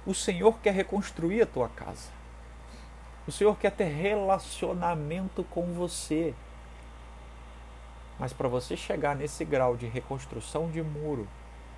O 0.06 0.14
Senhor 0.14 0.58
quer 0.60 0.72
reconstruir 0.72 1.42
a 1.42 1.46
tua 1.46 1.68
casa. 1.68 2.10
O 3.26 3.32
Senhor 3.32 3.56
quer 3.58 3.72
ter 3.72 3.84
relacionamento 3.84 5.42
com 5.44 5.72
você. 5.72 6.32
Mas 8.18 8.32
para 8.32 8.46
você 8.46 8.76
chegar 8.76 9.16
nesse 9.16 9.44
grau 9.44 9.76
de 9.76 9.86
reconstrução 9.86 10.70
de 10.70 10.82
muro, 10.82 11.26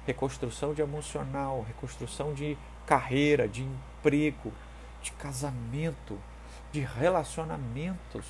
reconstrução 0.09 0.73
de 0.73 0.81
emocional, 0.81 1.63
reconstrução 1.69 2.33
de 2.33 2.57
carreira, 2.87 3.47
de 3.47 3.63
emprego, 3.63 4.51
de 5.03 5.13
casamento, 5.13 6.19
de 6.73 6.81
relacionamentos 6.81 8.25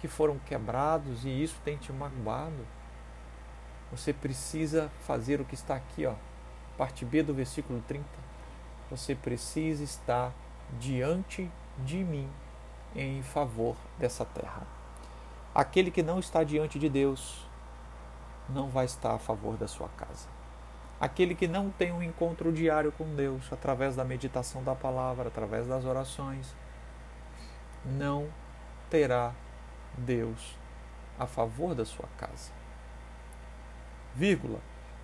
que 0.00 0.08
foram 0.08 0.40
quebrados 0.40 1.24
e 1.24 1.28
isso 1.28 1.56
tem 1.64 1.76
te 1.76 1.92
magoado. 1.92 2.66
Você 3.92 4.12
precisa 4.12 4.90
fazer 5.06 5.40
o 5.40 5.44
que 5.44 5.54
está 5.54 5.76
aqui, 5.76 6.04
ó, 6.04 6.14
parte 6.76 7.04
B 7.04 7.22
do 7.22 7.32
versículo 7.32 7.80
30. 7.86 8.04
Você 8.90 9.14
precisa 9.14 9.84
estar 9.84 10.32
diante 10.80 11.48
de 11.78 11.98
mim 11.98 12.28
em 12.96 13.22
favor 13.22 13.76
dessa 13.96 14.24
terra. 14.24 14.66
Aquele 15.54 15.92
que 15.92 16.02
não 16.02 16.18
está 16.18 16.42
diante 16.42 16.76
de 16.76 16.88
Deus 16.88 17.46
não 18.48 18.68
vai 18.68 18.86
estar 18.86 19.14
a 19.14 19.18
favor 19.18 19.56
da 19.56 19.68
sua 19.68 19.88
casa. 19.90 20.37
Aquele 21.00 21.34
que 21.34 21.46
não 21.46 21.70
tem 21.70 21.92
um 21.92 22.02
encontro 22.02 22.52
diário 22.52 22.90
com 22.90 23.14
Deus, 23.14 23.52
através 23.52 23.94
da 23.94 24.04
meditação 24.04 24.64
da 24.64 24.74
palavra, 24.74 25.28
através 25.28 25.66
das 25.66 25.84
orações, 25.84 26.54
não 27.84 28.26
terá 28.90 29.32
Deus 29.96 30.56
a 31.16 31.26
favor 31.26 31.74
da 31.74 31.84
sua 31.84 32.08
casa. 32.16 32.50
Vírgula, 34.14 34.58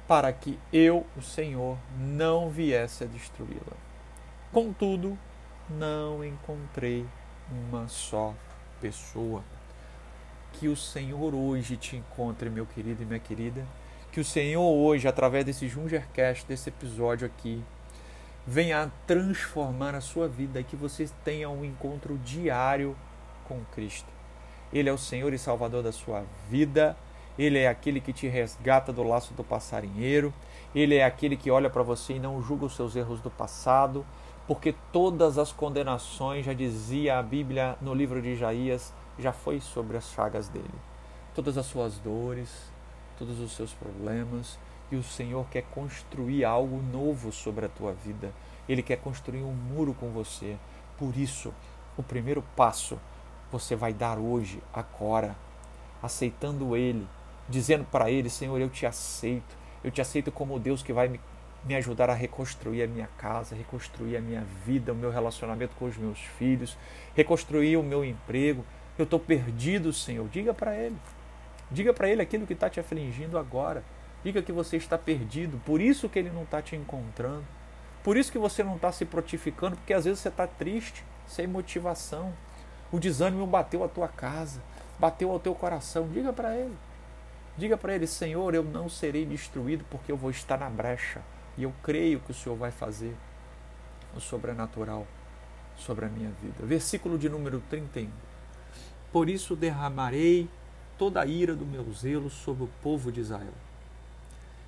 para 0.08 0.32
que 0.32 0.58
eu, 0.72 1.06
o 1.16 1.22
Senhor, 1.22 1.78
não 1.96 2.50
viesse 2.50 3.04
a 3.04 3.06
destruí-la. 3.06 3.76
Contudo, 4.52 5.16
não 5.70 6.24
encontrei 6.24 7.06
uma 7.50 7.86
só 7.86 8.34
pessoa. 8.80 9.44
Que 10.54 10.66
o 10.66 10.76
Senhor 10.76 11.34
hoje 11.34 11.76
te 11.76 11.96
encontre, 11.96 12.50
meu 12.50 12.66
querido 12.66 13.02
e 13.02 13.06
minha 13.06 13.20
querida 13.20 13.64
que 14.14 14.20
o 14.20 14.24
Senhor 14.24 14.62
hoje, 14.62 15.08
através 15.08 15.44
desse 15.44 15.66
Jungercast, 15.66 16.46
desse 16.46 16.68
episódio 16.68 17.26
aqui, 17.26 17.60
venha 18.46 18.92
transformar 19.08 19.92
a 19.92 20.00
sua 20.00 20.28
vida 20.28 20.60
e 20.60 20.64
que 20.64 20.76
você 20.76 21.10
tenha 21.24 21.50
um 21.50 21.64
encontro 21.64 22.16
diário 22.18 22.96
com 23.48 23.58
Cristo. 23.74 24.06
Ele 24.72 24.88
é 24.88 24.92
o 24.92 24.96
Senhor 24.96 25.34
e 25.34 25.38
Salvador 25.38 25.82
da 25.82 25.90
sua 25.90 26.24
vida 26.48 26.96
Ele 27.36 27.58
é 27.58 27.66
aquele 27.66 28.00
que 28.00 28.12
te 28.12 28.28
resgata 28.28 28.92
do 28.92 29.02
laço 29.02 29.34
do 29.34 29.42
passarinheiro, 29.42 30.32
ele 30.72 30.94
é 30.94 31.04
aquele 31.04 31.36
que 31.36 31.50
olha 31.50 31.68
para 31.68 31.82
você 31.82 32.12
e 32.12 32.20
não 32.20 32.40
julga 32.40 32.66
os 32.66 32.76
seus 32.76 32.94
erros 32.94 33.20
do 33.20 33.32
passado, 33.32 34.06
porque 34.46 34.76
todas 34.92 35.38
as 35.38 35.50
condenações, 35.50 36.46
já 36.46 36.52
dizia 36.52 37.18
a 37.18 37.22
Bíblia 37.22 37.76
no 37.80 37.92
livro 37.92 38.22
de 38.22 38.28
Isaías, 38.28 38.92
já 39.18 39.32
foi 39.32 39.60
sobre 39.60 39.96
as 39.96 40.08
chagas 40.12 40.48
dele. 40.48 40.70
Todas 41.34 41.58
as 41.58 41.66
suas 41.66 41.98
dores, 41.98 42.72
todos 43.18 43.40
os 43.40 43.52
seus 43.52 43.72
problemas, 43.72 44.58
e 44.90 44.96
o 44.96 45.02
Senhor 45.02 45.46
quer 45.50 45.62
construir 45.62 46.44
algo 46.44 46.80
novo 46.92 47.32
sobre 47.32 47.66
a 47.66 47.68
tua 47.68 47.92
vida. 47.92 48.32
Ele 48.68 48.82
quer 48.82 48.96
construir 48.96 49.42
um 49.42 49.52
muro 49.52 49.94
com 49.94 50.10
você. 50.10 50.56
Por 50.98 51.16
isso, 51.16 51.52
o 51.96 52.02
primeiro 52.02 52.42
passo 52.56 52.98
você 53.50 53.76
vai 53.76 53.92
dar 53.92 54.18
hoje, 54.18 54.60
agora, 54.72 55.36
aceitando 56.02 56.76
Ele, 56.76 57.06
dizendo 57.48 57.84
para 57.84 58.10
Ele: 58.10 58.28
Senhor, 58.28 58.60
eu 58.60 58.68
te 58.68 58.86
aceito. 58.86 59.56
Eu 59.82 59.90
te 59.90 60.00
aceito 60.00 60.32
como 60.32 60.58
Deus 60.58 60.82
que 60.82 60.92
vai 60.92 61.08
me, 61.08 61.20
me 61.64 61.74
ajudar 61.74 62.08
a 62.08 62.14
reconstruir 62.14 62.82
a 62.82 62.86
minha 62.86 63.08
casa, 63.18 63.54
reconstruir 63.54 64.16
a 64.16 64.20
minha 64.20 64.42
vida, 64.64 64.92
o 64.92 64.96
meu 64.96 65.10
relacionamento 65.10 65.74
com 65.76 65.84
os 65.84 65.96
meus 65.96 66.18
filhos, 66.18 66.76
reconstruir 67.14 67.76
o 67.76 67.82
meu 67.82 68.04
emprego. 68.04 68.64
Eu 68.98 69.04
estou 69.04 69.20
perdido, 69.20 69.92
Senhor. 69.92 70.28
Diga 70.28 70.54
para 70.54 70.74
Ele. 70.76 70.96
Diga 71.74 71.92
para 71.92 72.08
Ele 72.08 72.22
aquilo 72.22 72.46
que 72.46 72.52
está 72.52 72.70
te 72.70 72.80
afligindo 72.80 73.36
agora. 73.36 73.82
Diga 74.22 74.40
que 74.42 74.52
você 74.52 74.76
está 74.76 74.96
perdido, 74.96 75.60
por 75.66 75.80
isso 75.80 76.08
que 76.08 76.18
Ele 76.18 76.30
não 76.30 76.44
está 76.44 76.62
te 76.62 76.74
encontrando. 76.74 77.44
Por 78.02 78.16
isso 78.16 78.32
que 78.32 78.38
você 78.38 78.62
não 78.62 78.76
está 78.76 78.92
se 78.92 79.04
protificando, 79.04 79.76
porque 79.76 79.92
às 79.92 80.04
vezes 80.04 80.20
você 80.20 80.28
está 80.28 80.46
triste, 80.46 81.04
sem 81.26 81.46
motivação. 81.46 82.32
O 82.92 82.98
desânimo 82.98 83.46
bateu 83.46 83.82
a 83.82 83.88
tua 83.88 84.08
casa, 84.08 84.62
bateu 84.98 85.30
ao 85.30 85.40
teu 85.40 85.54
coração. 85.54 86.08
Diga 86.08 86.32
para 86.32 86.54
Ele. 86.56 86.76
Diga 87.56 87.76
para 87.76 87.94
ele, 87.94 88.06
Senhor, 88.06 88.52
eu 88.52 88.64
não 88.64 88.88
serei 88.88 89.24
destruído 89.24 89.84
porque 89.88 90.10
eu 90.10 90.16
vou 90.16 90.30
estar 90.30 90.58
na 90.58 90.68
brecha. 90.68 91.22
E 91.56 91.62
eu 91.62 91.72
creio 91.82 92.18
que 92.20 92.32
o 92.32 92.34
Senhor 92.34 92.56
vai 92.56 92.72
fazer 92.72 93.14
o 94.16 94.20
sobrenatural 94.20 95.06
sobre 95.76 96.04
a 96.04 96.08
minha 96.08 96.30
vida. 96.42 96.56
Versículo 96.60 97.16
de 97.16 97.28
número 97.28 97.62
31. 97.70 98.10
Por 99.12 99.30
isso 99.30 99.54
derramarei 99.54 100.48
toda 100.98 101.20
a 101.20 101.26
ira 101.26 101.54
do 101.54 101.66
meu 101.66 101.92
zelo 101.92 102.30
sobre 102.30 102.64
o 102.64 102.70
povo 102.82 103.10
de 103.10 103.20
Israel, 103.20 103.54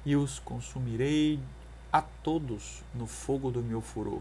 e 0.04 0.16
os 0.16 0.38
consumirei 0.38 1.40
a 1.92 2.02
todos 2.02 2.82
no 2.94 3.06
fogo 3.06 3.50
do 3.50 3.62
meu 3.62 3.80
furor. 3.80 4.20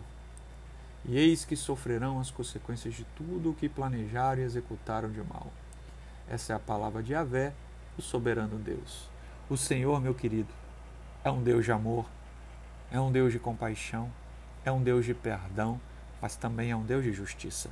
E 1.08 1.18
eis 1.18 1.46
que 1.46 1.56
sofrerão 1.56 2.20
as 2.20 2.32
consequências 2.32 2.96
de 2.96 3.04
tudo 3.16 3.52
o 3.52 3.54
que 3.54 3.70
planejaram 3.70 4.42
e 4.42 4.46
executaram 4.46 5.12
de 5.12 5.22
mal. 5.22 5.52
Essa 6.28 6.54
é 6.54 6.56
a 6.56 6.60
palavra 6.60 7.04
de 7.04 7.14
Avé 7.14 7.54
o 7.98 8.02
soberano 8.02 8.58
Deus. 8.58 9.08
O 9.50 9.56
Senhor, 9.56 10.02
meu 10.02 10.14
querido, 10.14 10.50
é 11.24 11.32
um 11.32 11.42
Deus 11.42 11.66
de 11.66 11.72
amor, 11.72 12.06
é 12.92 13.00
um 13.00 13.12
Deus 13.12 13.32
de 13.32 13.40
compaixão, 13.40 14.12
é 14.64 14.72
um 14.72 14.82
Deus 14.82 15.06
de 15.06 15.14
perdão, 15.14 15.80
mas 16.22 16.36
também 16.36 16.72
é 16.72 16.76
um 16.76 16.84
Deus 16.84 17.04
de 17.04 17.14
justiça. 17.14 17.70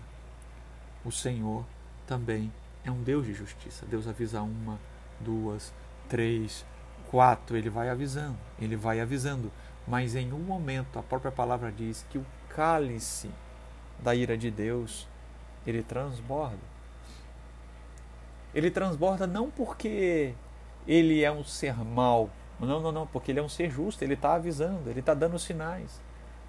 O 1.04 1.12
Senhor 1.12 1.66
também 2.08 2.52
é 2.84 2.92
um 2.92 3.02
Deus 3.02 3.26
de 3.26 3.34
justiça. 3.34 3.86
Deus 3.86 4.08
avisa 4.08 4.42
uma, 4.42 4.80
duas, 5.20 5.74
três, 6.10 6.66
quatro, 7.10 7.56
ele 7.58 7.70
vai 7.70 7.90
avisando, 7.90 8.38
ele 8.60 8.76
vai 8.76 9.00
avisando. 9.00 9.52
Mas 9.88 10.16
em 10.16 10.32
um 10.32 10.40
momento, 10.40 10.98
a 10.98 11.04
própria 11.04 11.32
palavra 11.32 11.72
diz 11.72 12.06
que 12.10 12.18
o 12.18 12.26
cálice 12.50 13.30
da 14.00 14.14
ira 14.16 14.38
de 14.38 14.50
Deus, 14.50 15.08
ele 15.66 15.84
transborda. 15.84 16.74
Ele 18.54 18.70
transborda 18.70 19.26
não 19.26 19.50
porque 19.50 20.34
ele 20.88 21.24
é 21.24 21.32
um 21.32 21.44
ser 21.44 21.76
mau, 21.84 22.30
não, 22.60 22.80
não, 22.80 22.92
não, 22.92 23.08
porque 23.08 23.32
ele 23.32 23.40
é 23.40 23.44
um 23.44 23.50
ser 23.50 23.70
justo, 23.70 24.04
ele 24.04 24.14
está 24.14 24.36
avisando, 24.36 24.90
ele 24.90 25.00
está 25.00 25.14
dando 25.14 25.38
sinais. 25.40 26.02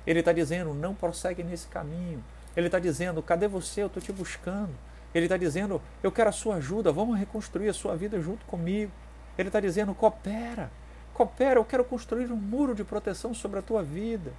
Ele 0.06 0.18
está 0.18 0.32
dizendo, 0.32 0.74
não 0.74 0.94
prossegue 0.94 1.42
nesse 1.42 1.66
caminho. 1.66 2.22
Ele 2.56 2.66
está 2.66 2.78
dizendo, 2.78 3.22
cadê 3.22 3.48
você? 3.48 3.82
Eu 3.82 3.86
estou 3.86 4.02
te 4.02 4.12
buscando. 4.12 4.74
Ele 5.14 5.26
está 5.26 5.36
dizendo, 5.36 5.80
eu 6.02 6.10
quero 6.10 6.28
a 6.28 6.32
sua 6.32 6.56
ajuda, 6.56 6.90
vamos 6.90 7.18
reconstruir 7.18 7.68
a 7.68 7.74
sua 7.74 7.96
vida 7.96 8.20
junto 8.20 8.44
comigo. 8.46 8.90
Ele 9.38 9.48
está 9.48 9.60
dizendo, 9.60 9.94
coopera, 9.94 10.70
coopera, 11.12 11.60
eu 11.60 11.64
quero 11.64 11.84
construir 11.84 12.32
um 12.32 12.36
muro 12.36 12.74
de 12.74 12.82
proteção 12.82 13.32
sobre 13.32 13.60
a 13.60 13.62
tua 13.62 13.82
vida. 13.82 14.32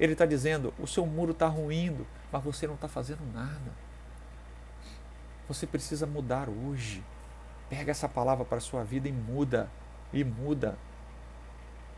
Ele 0.00 0.12
está 0.12 0.26
dizendo, 0.26 0.72
o 0.78 0.86
seu 0.86 1.04
muro 1.04 1.32
está 1.32 1.46
ruindo, 1.46 2.06
mas 2.32 2.42
você 2.42 2.66
não 2.66 2.74
está 2.74 2.88
fazendo 2.88 3.20
nada. 3.32 3.84
Você 5.46 5.66
precisa 5.66 6.06
mudar 6.06 6.48
hoje. 6.48 7.04
Pega 7.68 7.90
essa 7.90 8.08
palavra 8.08 8.44
para 8.44 8.58
a 8.58 8.60
sua 8.60 8.82
vida 8.82 9.08
e 9.08 9.12
muda. 9.12 9.68
E 10.12 10.24
muda. 10.24 10.76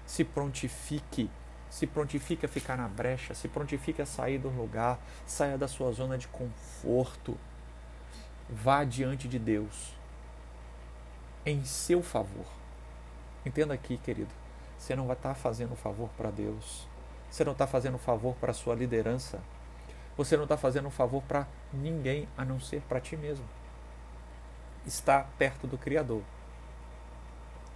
Se 0.04 0.24
prontifique. 0.24 1.30
Se 1.70 1.86
prontifique 1.86 2.44
a 2.44 2.48
ficar 2.48 2.76
na 2.76 2.88
brecha. 2.88 3.34
Se 3.34 3.46
prontifique 3.46 4.02
a 4.02 4.06
sair 4.06 4.38
do 4.38 4.48
lugar. 4.48 4.98
Saia 5.26 5.56
da 5.56 5.68
sua 5.68 5.92
zona 5.92 6.18
de 6.18 6.26
conforto. 6.28 7.38
Vá 8.48 8.84
diante 8.84 9.26
de 9.28 9.38
Deus. 9.38 9.92
Em 11.44 11.64
seu 11.64 12.02
favor. 12.02 12.46
Entenda 13.44 13.74
aqui, 13.74 13.96
querido. 13.98 14.30
Você 14.78 14.94
não 14.94 15.06
vai 15.06 15.16
estar 15.16 15.34
fazendo 15.34 15.74
favor 15.74 16.08
para 16.16 16.30
Deus. 16.30 16.86
Você 17.30 17.44
não 17.44 17.52
está 17.52 17.66
fazendo 17.66 17.98
favor 17.98 18.34
para 18.36 18.50
a 18.50 18.54
sua 18.54 18.74
liderança. 18.74 19.40
Você 20.16 20.36
não 20.36 20.44
está 20.44 20.56
fazendo 20.56 20.90
favor 20.90 21.22
para 21.22 21.46
ninguém 21.72 22.28
a 22.36 22.44
não 22.44 22.58
ser 22.58 22.80
para 22.82 23.00
ti 23.00 23.16
mesmo. 23.16 23.44
Estar 24.86 25.28
perto 25.38 25.66
do 25.66 25.76
Criador 25.76 26.22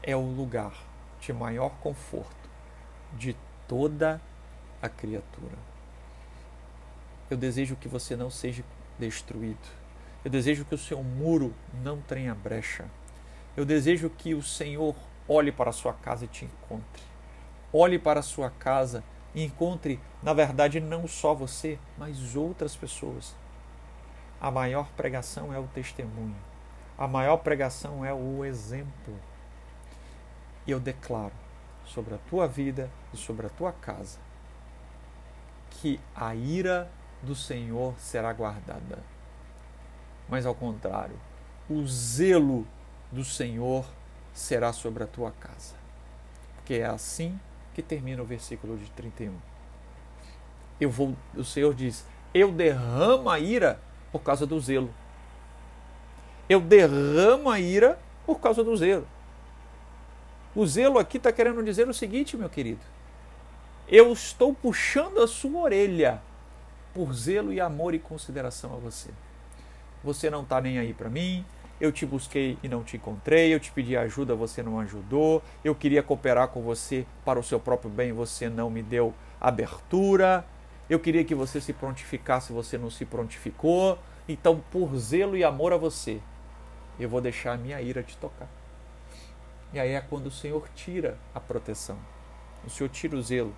é 0.02 0.16
o 0.16 0.20
lugar 0.20 0.72
de 1.20 1.32
maior 1.32 1.70
conforto 1.80 2.48
de 3.12 3.36
toda 3.68 4.20
a 4.80 4.88
criatura. 4.88 5.58
Eu 7.28 7.36
desejo 7.36 7.76
que 7.76 7.88
você 7.88 8.16
não 8.16 8.30
seja 8.30 8.64
destruído. 8.98 9.79
Eu 10.24 10.30
desejo 10.30 10.64
que 10.64 10.74
o 10.74 10.78
seu 10.78 11.02
muro 11.02 11.54
não 11.82 12.00
tenha 12.00 12.34
brecha. 12.34 12.84
Eu 13.56 13.64
desejo 13.64 14.10
que 14.10 14.34
o 14.34 14.42
Senhor 14.42 14.94
olhe 15.26 15.50
para 15.50 15.70
a 15.70 15.72
sua 15.72 15.92
casa 15.92 16.24
e 16.24 16.28
te 16.28 16.44
encontre. 16.44 17.02
Olhe 17.72 17.98
para 17.98 18.20
a 18.20 18.22
sua 18.22 18.50
casa 18.50 19.02
e 19.34 19.44
encontre, 19.44 20.00
na 20.22 20.32
verdade, 20.32 20.80
não 20.80 21.06
só 21.06 21.34
você, 21.34 21.78
mas 21.96 22.36
outras 22.36 22.76
pessoas. 22.76 23.34
A 24.40 24.50
maior 24.50 24.88
pregação 24.96 25.52
é 25.54 25.58
o 25.58 25.68
testemunho. 25.68 26.36
A 26.98 27.06
maior 27.06 27.38
pregação 27.38 28.04
é 28.04 28.12
o 28.12 28.44
exemplo. 28.44 29.14
E 30.66 30.70
eu 30.70 30.80
declaro 30.80 31.34
sobre 31.84 32.14
a 32.14 32.18
tua 32.28 32.46
vida 32.46 32.90
e 33.12 33.16
sobre 33.16 33.46
a 33.46 33.50
tua 33.50 33.72
casa 33.72 34.18
que 35.70 35.98
a 36.14 36.34
ira 36.34 36.90
do 37.22 37.34
Senhor 37.34 37.94
será 37.98 38.32
guardada. 38.32 38.98
Mas 40.30 40.46
ao 40.46 40.54
contrário, 40.54 41.16
o 41.68 41.84
zelo 41.86 42.66
do 43.10 43.24
Senhor 43.24 43.84
será 44.32 44.72
sobre 44.72 45.02
a 45.02 45.06
tua 45.06 45.32
casa. 45.32 45.74
Porque 46.56 46.74
é 46.74 46.86
assim 46.86 47.38
que 47.74 47.82
termina 47.82 48.22
o 48.22 48.24
versículo 48.24 48.76
de 48.78 48.88
31. 48.92 49.34
Eu 50.80 50.88
vou, 50.88 51.16
o 51.36 51.44
Senhor 51.44 51.74
diz: 51.74 52.06
Eu 52.32 52.52
derramo 52.52 53.28
a 53.28 53.38
ira 53.40 53.80
por 54.12 54.20
causa 54.20 54.46
do 54.46 54.58
zelo. 54.60 54.94
Eu 56.48 56.60
derramo 56.60 57.50
a 57.50 57.60
ira 57.60 57.98
por 58.24 58.40
causa 58.40 58.62
do 58.62 58.76
zelo. 58.76 59.06
O 60.54 60.66
zelo 60.66 60.98
aqui 60.98 61.16
está 61.16 61.32
querendo 61.32 61.62
dizer 61.62 61.88
o 61.88 61.94
seguinte, 61.94 62.36
meu 62.36 62.48
querido. 62.48 62.80
Eu 63.88 64.12
estou 64.12 64.54
puxando 64.54 65.20
a 65.20 65.26
sua 65.26 65.60
orelha 65.60 66.22
por 66.94 67.12
zelo 67.12 67.52
e 67.52 67.60
amor 67.60 67.94
e 67.94 67.98
consideração 67.98 68.74
a 68.74 68.76
você. 68.76 69.10
Você 70.02 70.30
não 70.30 70.42
está 70.42 70.60
nem 70.60 70.78
aí 70.78 70.94
para 70.94 71.08
mim, 71.08 71.44
eu 71.80 71.90
te 71.90 72.04
busquei 72.04 72.58
e 72.62 72.68
não 72.68 72.84
te 72.84 72.96
encontrei, 72.96 73.54
eu 73.54 73.58
te 73.58 73.72
pedi 73.72 73.96
ajuda, 73.96 74.34
você 74.34 74.62
não 74.62 74.78
ajudou, 74.80 75.42
eu 75.64 75.74
queria 75.74 76.02
cooperar 76.02 76.48
com 76.48 76.60
você 76.60 77.06
para 77.24 77.38
o 77.38 77.42
seu 77.42 77.58
próprio 77.58 77.90
bem, 77.90 78.12
você 78.12 78.48
não 78.48 78.68
me 78.68 78.82
deu 78.82 79.14
abertura, 79.40 80.44
eu 80.90 80.98
queria 80.98 81.24
que 81.24 81.34
você 81.34 81.60
se 81.60 81.72
prontificasse, 81.72 82.52
você 82.52 82.76
não 82.76 82.90
se 82.90 83.06
prontificou, 83.06 83.98
então 84.28 84.62
por 84.70 84.94
zelo 84.98 85.36
e 85.36 85.42
amor 85.42 85.72
a 85.72 85.78
você, 85.78 86.20
eu 86.98 87.08
vou 87.08 87.20
deixar 87.20 87.52
a 87.52 87.56
minha 87.56 87.80
ira 87.80 88.02
te 88.02 88.16
tocar. 88.16 88.48
E 89.72 89.78
aí 89.78 89.92
é 89.92 90.00
quando 90.00 90.26
o 90.26 90.30
Senhor 90.30 90.68
tira 90.74 91.16
a 91.34 91.40
proteção, 91.40 91.96
o 92.66 92.68
Senhor 92.68 92.90
tira 92.90 93.16
o 93.16 93.22
zelo, 93.22 93.54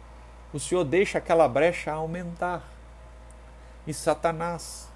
o 0.52 0.61
Senhor 0.61 0.85
deixa 0.85 1.18
aquela 1.18 1.48
brecha 1.48 1.90
aumentar. 1.90 2.62
E 3.85 3.92
Satanás, 3.92 4.91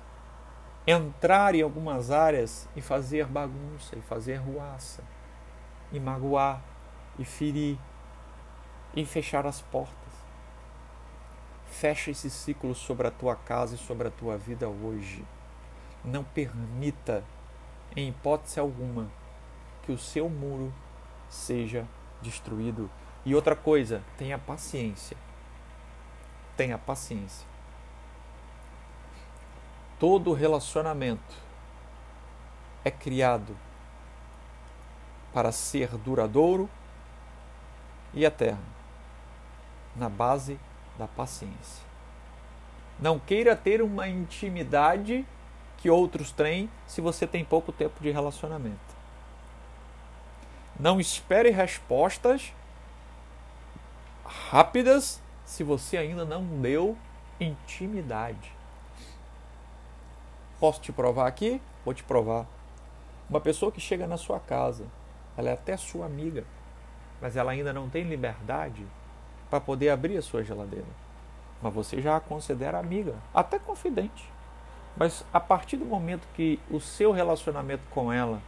entrar 0.87 1.55
em 1.55 1.63
algumas 1.63 2.11
áreas 2.13 2.69
e 2.77 2.81
fazer 2.81 3.27
bagunça, 3.27 3.97
e 3.97 4.01
fazer 4.03 4.37
ruaça, 4.37 5.03
e 5.91 5.99
magoar, 5.99 6.63
e 7.19 7.25
ferir, 7.25 7.77
e 8.95 9.05
fechar 9.05 9.47
as 9.47 9.61
portas. 9.61 9.97
Fecha 11.67 12.13
esse 12.13 12.31
ciclo 12.31 12.75
sobre 12.75 13.09
a 13.09 13.11
tua 13.11 13.35
casa 13.35 13.75
e 13.75 13.79
sobre 13.79 14.07
a 14.07 14.11
tua 14.11 14.39
vida 14.39 14.69
hoje. 14.69 15.25
Não 16.05 16.23
permita, 16.23 17.25
em 17.97 18.09
hipótese 18.09 18.61
alguma, 18.61 19.11
que 19.83 19.91
o 19.91 19.99
seu 19.99 20.29
muro 20.29 20.73
seja 21.29 21.85
destruído. 22.23 22.89
E 23.25 23.35
outra 23.35 23.57
coisa, 23.57 24.03
tenha 24.17 24.39
paciência. 24.39 25.17
Tenha 26.57 26.79
paciência. 26.79 27.56
Todo 29.99 30.33
relacionamento 30.33 31.35
é 32.85 32.91
criado 32.91 33.57
para 35.33 35.51
ser 35.53 35.89
duradouro 35.99 36.69
e 38.15 38.25
eterno, 38.25 38.65
na 39.95 40.09
base 40.09 40.59
da 40.99 41.07
paciência. 41.07 41.85
Não 42.99 43.19
queira 43.19 43.55
ter 43.55 43.83
uma 43.83 44.09
intimidade 44.09 45.27
que 45.77 45.91
outros 45.91 46.33
têm 46.33 46.71
se 46.87 47.01
você 47.01 47.27
tem 47.27 47.45
pouco 47.45 47.71
tempo 47.71 48.01
de 48.01 48.11
relacionamento. 48.11 48.97
Não 50.79 50.99
espere 50.99 51.51
respostas 51.51 52.53
rápidas 54.25 55.23
se 55.45 55.63
você 55.63 55.97
ainda 55.97 56.25
não 56.25 56.45
deu 56.61 56.97
intimidade. 57.39 58.56
Posso 60.59 60.81
te 60.81 60.91
provar 60.91 61.27
aqui? 61.27 61.61
Vou 61.85 61.93
te 61.93 62.03
provar. 62.03 62.47
Uma 63.29 63.41
pessoa 63.41 63.71
que 63.71 63.81
chega 63.81 64.07
na 64.07 64.17
sua 64.17 64.41
casa, 64.41 64.85
ela 65.37 65.51
é 65.51 65.53
até 65.53 65.77
sua 65.77 66.07
amiga, 66.07 66.45
mas 67.21 67.37
ela 67.37 67.53
ainda 67.53 67.73
não 67.73 67.91
tem 67.91 68.05
liberdade 68.05 68.87
para 69.51 69.61
poder 69.61 69.91
abrir 69.91 70.17
a 70.17 70.23
sua 70.23 70.43
geladeira. 70.43 70.87
Mas 71.61 71.75
você 71.75 72.01
já 72.01 72.17
a 72.17 72.21
considera 72.21 72.79
amiga, 72.79 73.15
até 73.35 73.59
confidente. 73.59 74.31
Mas 74.97 75.25
a 75.31 75.39
partir 75.39 75.77
do 75.77 75.85
momento 75.85 76.27
que 76.33 76.59
o 76.71 76.81
seu 76.81 77.13
relacionamento 77.13 77.83
com 77.91 78.11
ela 78.11 78.41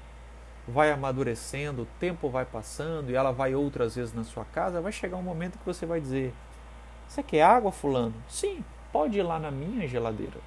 vai 0.67 0.91
amadurecendo, 0.91 1.83
o 1.83 1.89
tempo 1.99 2.31
vai 2.31 2.47
passando 2.47 3.11
e 3.11 3.15
ela 3.15 3.33
vai 3.33 3.55
outras 3.55 3.97
vezes 3.97 4.15
na 4.15 4.25
sua 4.25 4.47
casa, 4.47 4.81
vai 4.81 4.93
chegar 4.93 5.19
um 5.19 5.23
momento 5.23 5.59
que 5.59 5.67
você 5.67 5.85
vai 5.85 6.01
dizer: 6.01 6.33
Você 7.07 7.23
quer 7.23 7.43
água, 7.43 7.71
Fulano? 7.71 8.15
Sim, 8.29 8.65
pode 8.91 9.19
ir 9.19 9.23
lá 9.23 9.39
na 9.39 9.51
minha 9.51 9.87
geladeira. 9.87 10.39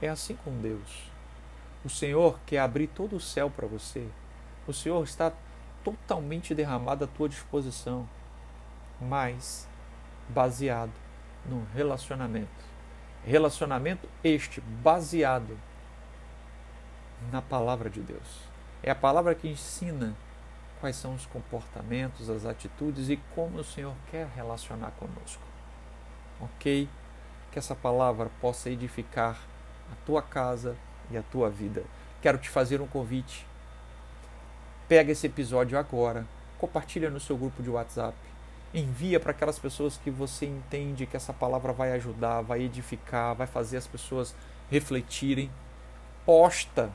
É 0.00 0.08
assim 0.08 0.36
com 0.36 0.50
Deus. 0.60 1.10
O 1.84 1.88
Senhor 1.88 2.38
quer 2.46 2.58
abrir 2.58 2.88
todo 2.88 3.16
o 3.16 3.20
céu 3.20 3.48
para 3.50 3.66
você. 3.66 4.06
O 4.66 4.72
Senhor 4.72 5.02
está 5.04 5.32
totalmente 5.84 6.54
derramado 6.54 7.04
à 7.04 7.06
tua 7.06 7.28
disposição, 7.28 8.08
mas 9.00 9.68
baseado 10.28 10.92
no 11.44 11.64
relacionamento. 11.72 12.66
Relacionamento 13.24 14.08
este 14.22 14.60
baseado 14.60 15.56
na 17.30 17.40
palavra 17.40 17.88
de 17.88 18.00
Deus. 18.00 18.40
É 18.82 18.90
a 18.90 18.94
palavra 18.94 19.34
que 19.34 19.48
ensina 19.48 20.14
quais 20.80 20.96
são 20.96 21.14
os 21.14 21.24
comportamentos, 21.26 22.28
as 22.28 22.44
atitudes 22.44 23.08
e 23.08 23.16
como 23.34 23.58
o 23.58 23.64
Senhor 23.64 23.94
quer 24.10 24.26
relacionar 24.34 24.90
conosco. 24.92 25.42
Ok? 26.40 26.88
Que 27.50 27.58
essa 27.58 27.74
palavra 27.74 28.30
possa 28.40 28.68
edificar 28.68 29.40
a 29.92 30.06
tua 30.06 30.22
casa 30.22 30.76
e 31.10 31.16
a 31.16 31.22
tua 31.22 31.50
vida. 31.50 31.84
Quero 32.20 32.38
te 32.38 32.48
fazer 32.48 32.80
um 32.80 32.86
convite. 32.86 33.46
Pega 34.88 35.12
esse 35.12 35.26
episódio 35.26 35.78
agora, 35.78 36.24
compartilha 36.58 37.10
no 37.10 37.20
seu 37.20 37.36
grupo 37.36 37.62
de 37.62 37.70
WhatsApp 37.70 38.16
envia 38.74 39.18
para 39.18 39.30
aquelas 39.30 39.58
pessoas 39.58 39.96
que 39.96 40.10
você 40.10 40.46
entende 40.46 41.06
que 41.06 41.16
essa 41.16 41.32
palavra 41.32 41.72
vai 41.72 41.92
ajudar, 41.92 42.42
vai 42.42 42.62
edificar, 42.62 43.34
vai 43.34 43.46
fazer 43.46 43.76
as 43.76 43.86
pessoas 43.86 44.34
refletirem. 44.70 45.50
Posta 46.24 46.90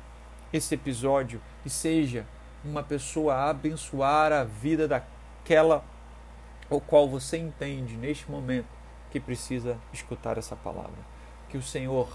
esse 0.51 0.75
episódio 0.75 1.41
e 1.65 1.69
seja 1.69 2.25
uma 2.63 2.84
pessoa 2.84 3.34
a 3.34 3.49
abençoar 3.49 4.32
a 4.32 4.43
vida 4.43 4.88
daquela 4.88 5.84
o 6.69 6.80
qual 6.80 7.10
você 7.10 7.38
entende 7.38 7.95
neste 7.95 8.30
momento 8.30 8.67
que 9.10 9.19
precisa 9.19 9.77
escutar 9.91 10.38
essa 10.38 10.56
palavra. 10.56 11.12
Que 11.49 11.58
o 11.58 11.62
Senhor, 11.62 12.08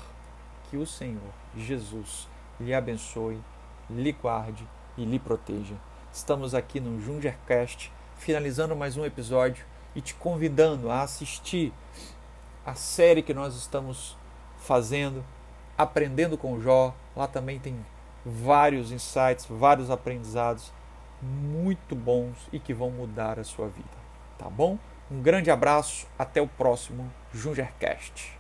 que 0.70 0.76
o 0.76 0.86
Senhor 0.86 1.32
Jesus 1.56 2.28
lhe 2.60 2.74
abençoe, 2.74 3.40
lhe 3.88 4.12
guarde 4.12 4.66
e 4.96 5.04
lhe 5.04 5.18
proteja. 5.18 5.74
Estamos 6.12 6.54
aqui 6.54 6.80
no 6.80 7.00
Jungercast 7.00 7.92
finalizando 8.16 8.74
mais 8.74 8.96
um 8.96 9.04
episódio 9.04 9.64
e 9.94 10.00
te 10.00 10.14
convidando 10.14 10.90
a 10.90 11.02
assistir 11.02 11.72
a 12.64 12.74
série 12.74 13.22
que 13.22 13.34
nós 13.34 13.54
estamos 13.54 14.16
fazendo, 14.58 15.24
aprendendo 15.76 16.36
com 16.36 16.60
Jó. 16.60 16.94
Lá 17.14 17.26
também 17.26 17.58
tem 17.58 17.76
vários 18.24 18.90
insights, 18.90 19.46
vários 19.48 19.90
aprendizados 19.90 20.72
muito 21.22 21.94
bons 21.94 22.36
e 22.52 22.58
que 22.58 22.74
vão 22.74 22.90
mudar 22.90 23.38
a 23.38 23.44
sua 23.44 23.68
vida. 23.68 23.88
Tá 24.38 24.50
bom? 24.50 24.78
Um 25.10 25.22
grande 25.22 25.50
abraço, 25.50 26.06
até 26.18 26.42
o 26.42 26.48
próximo 26.48 27.10
Jungercast. 27.32 28.35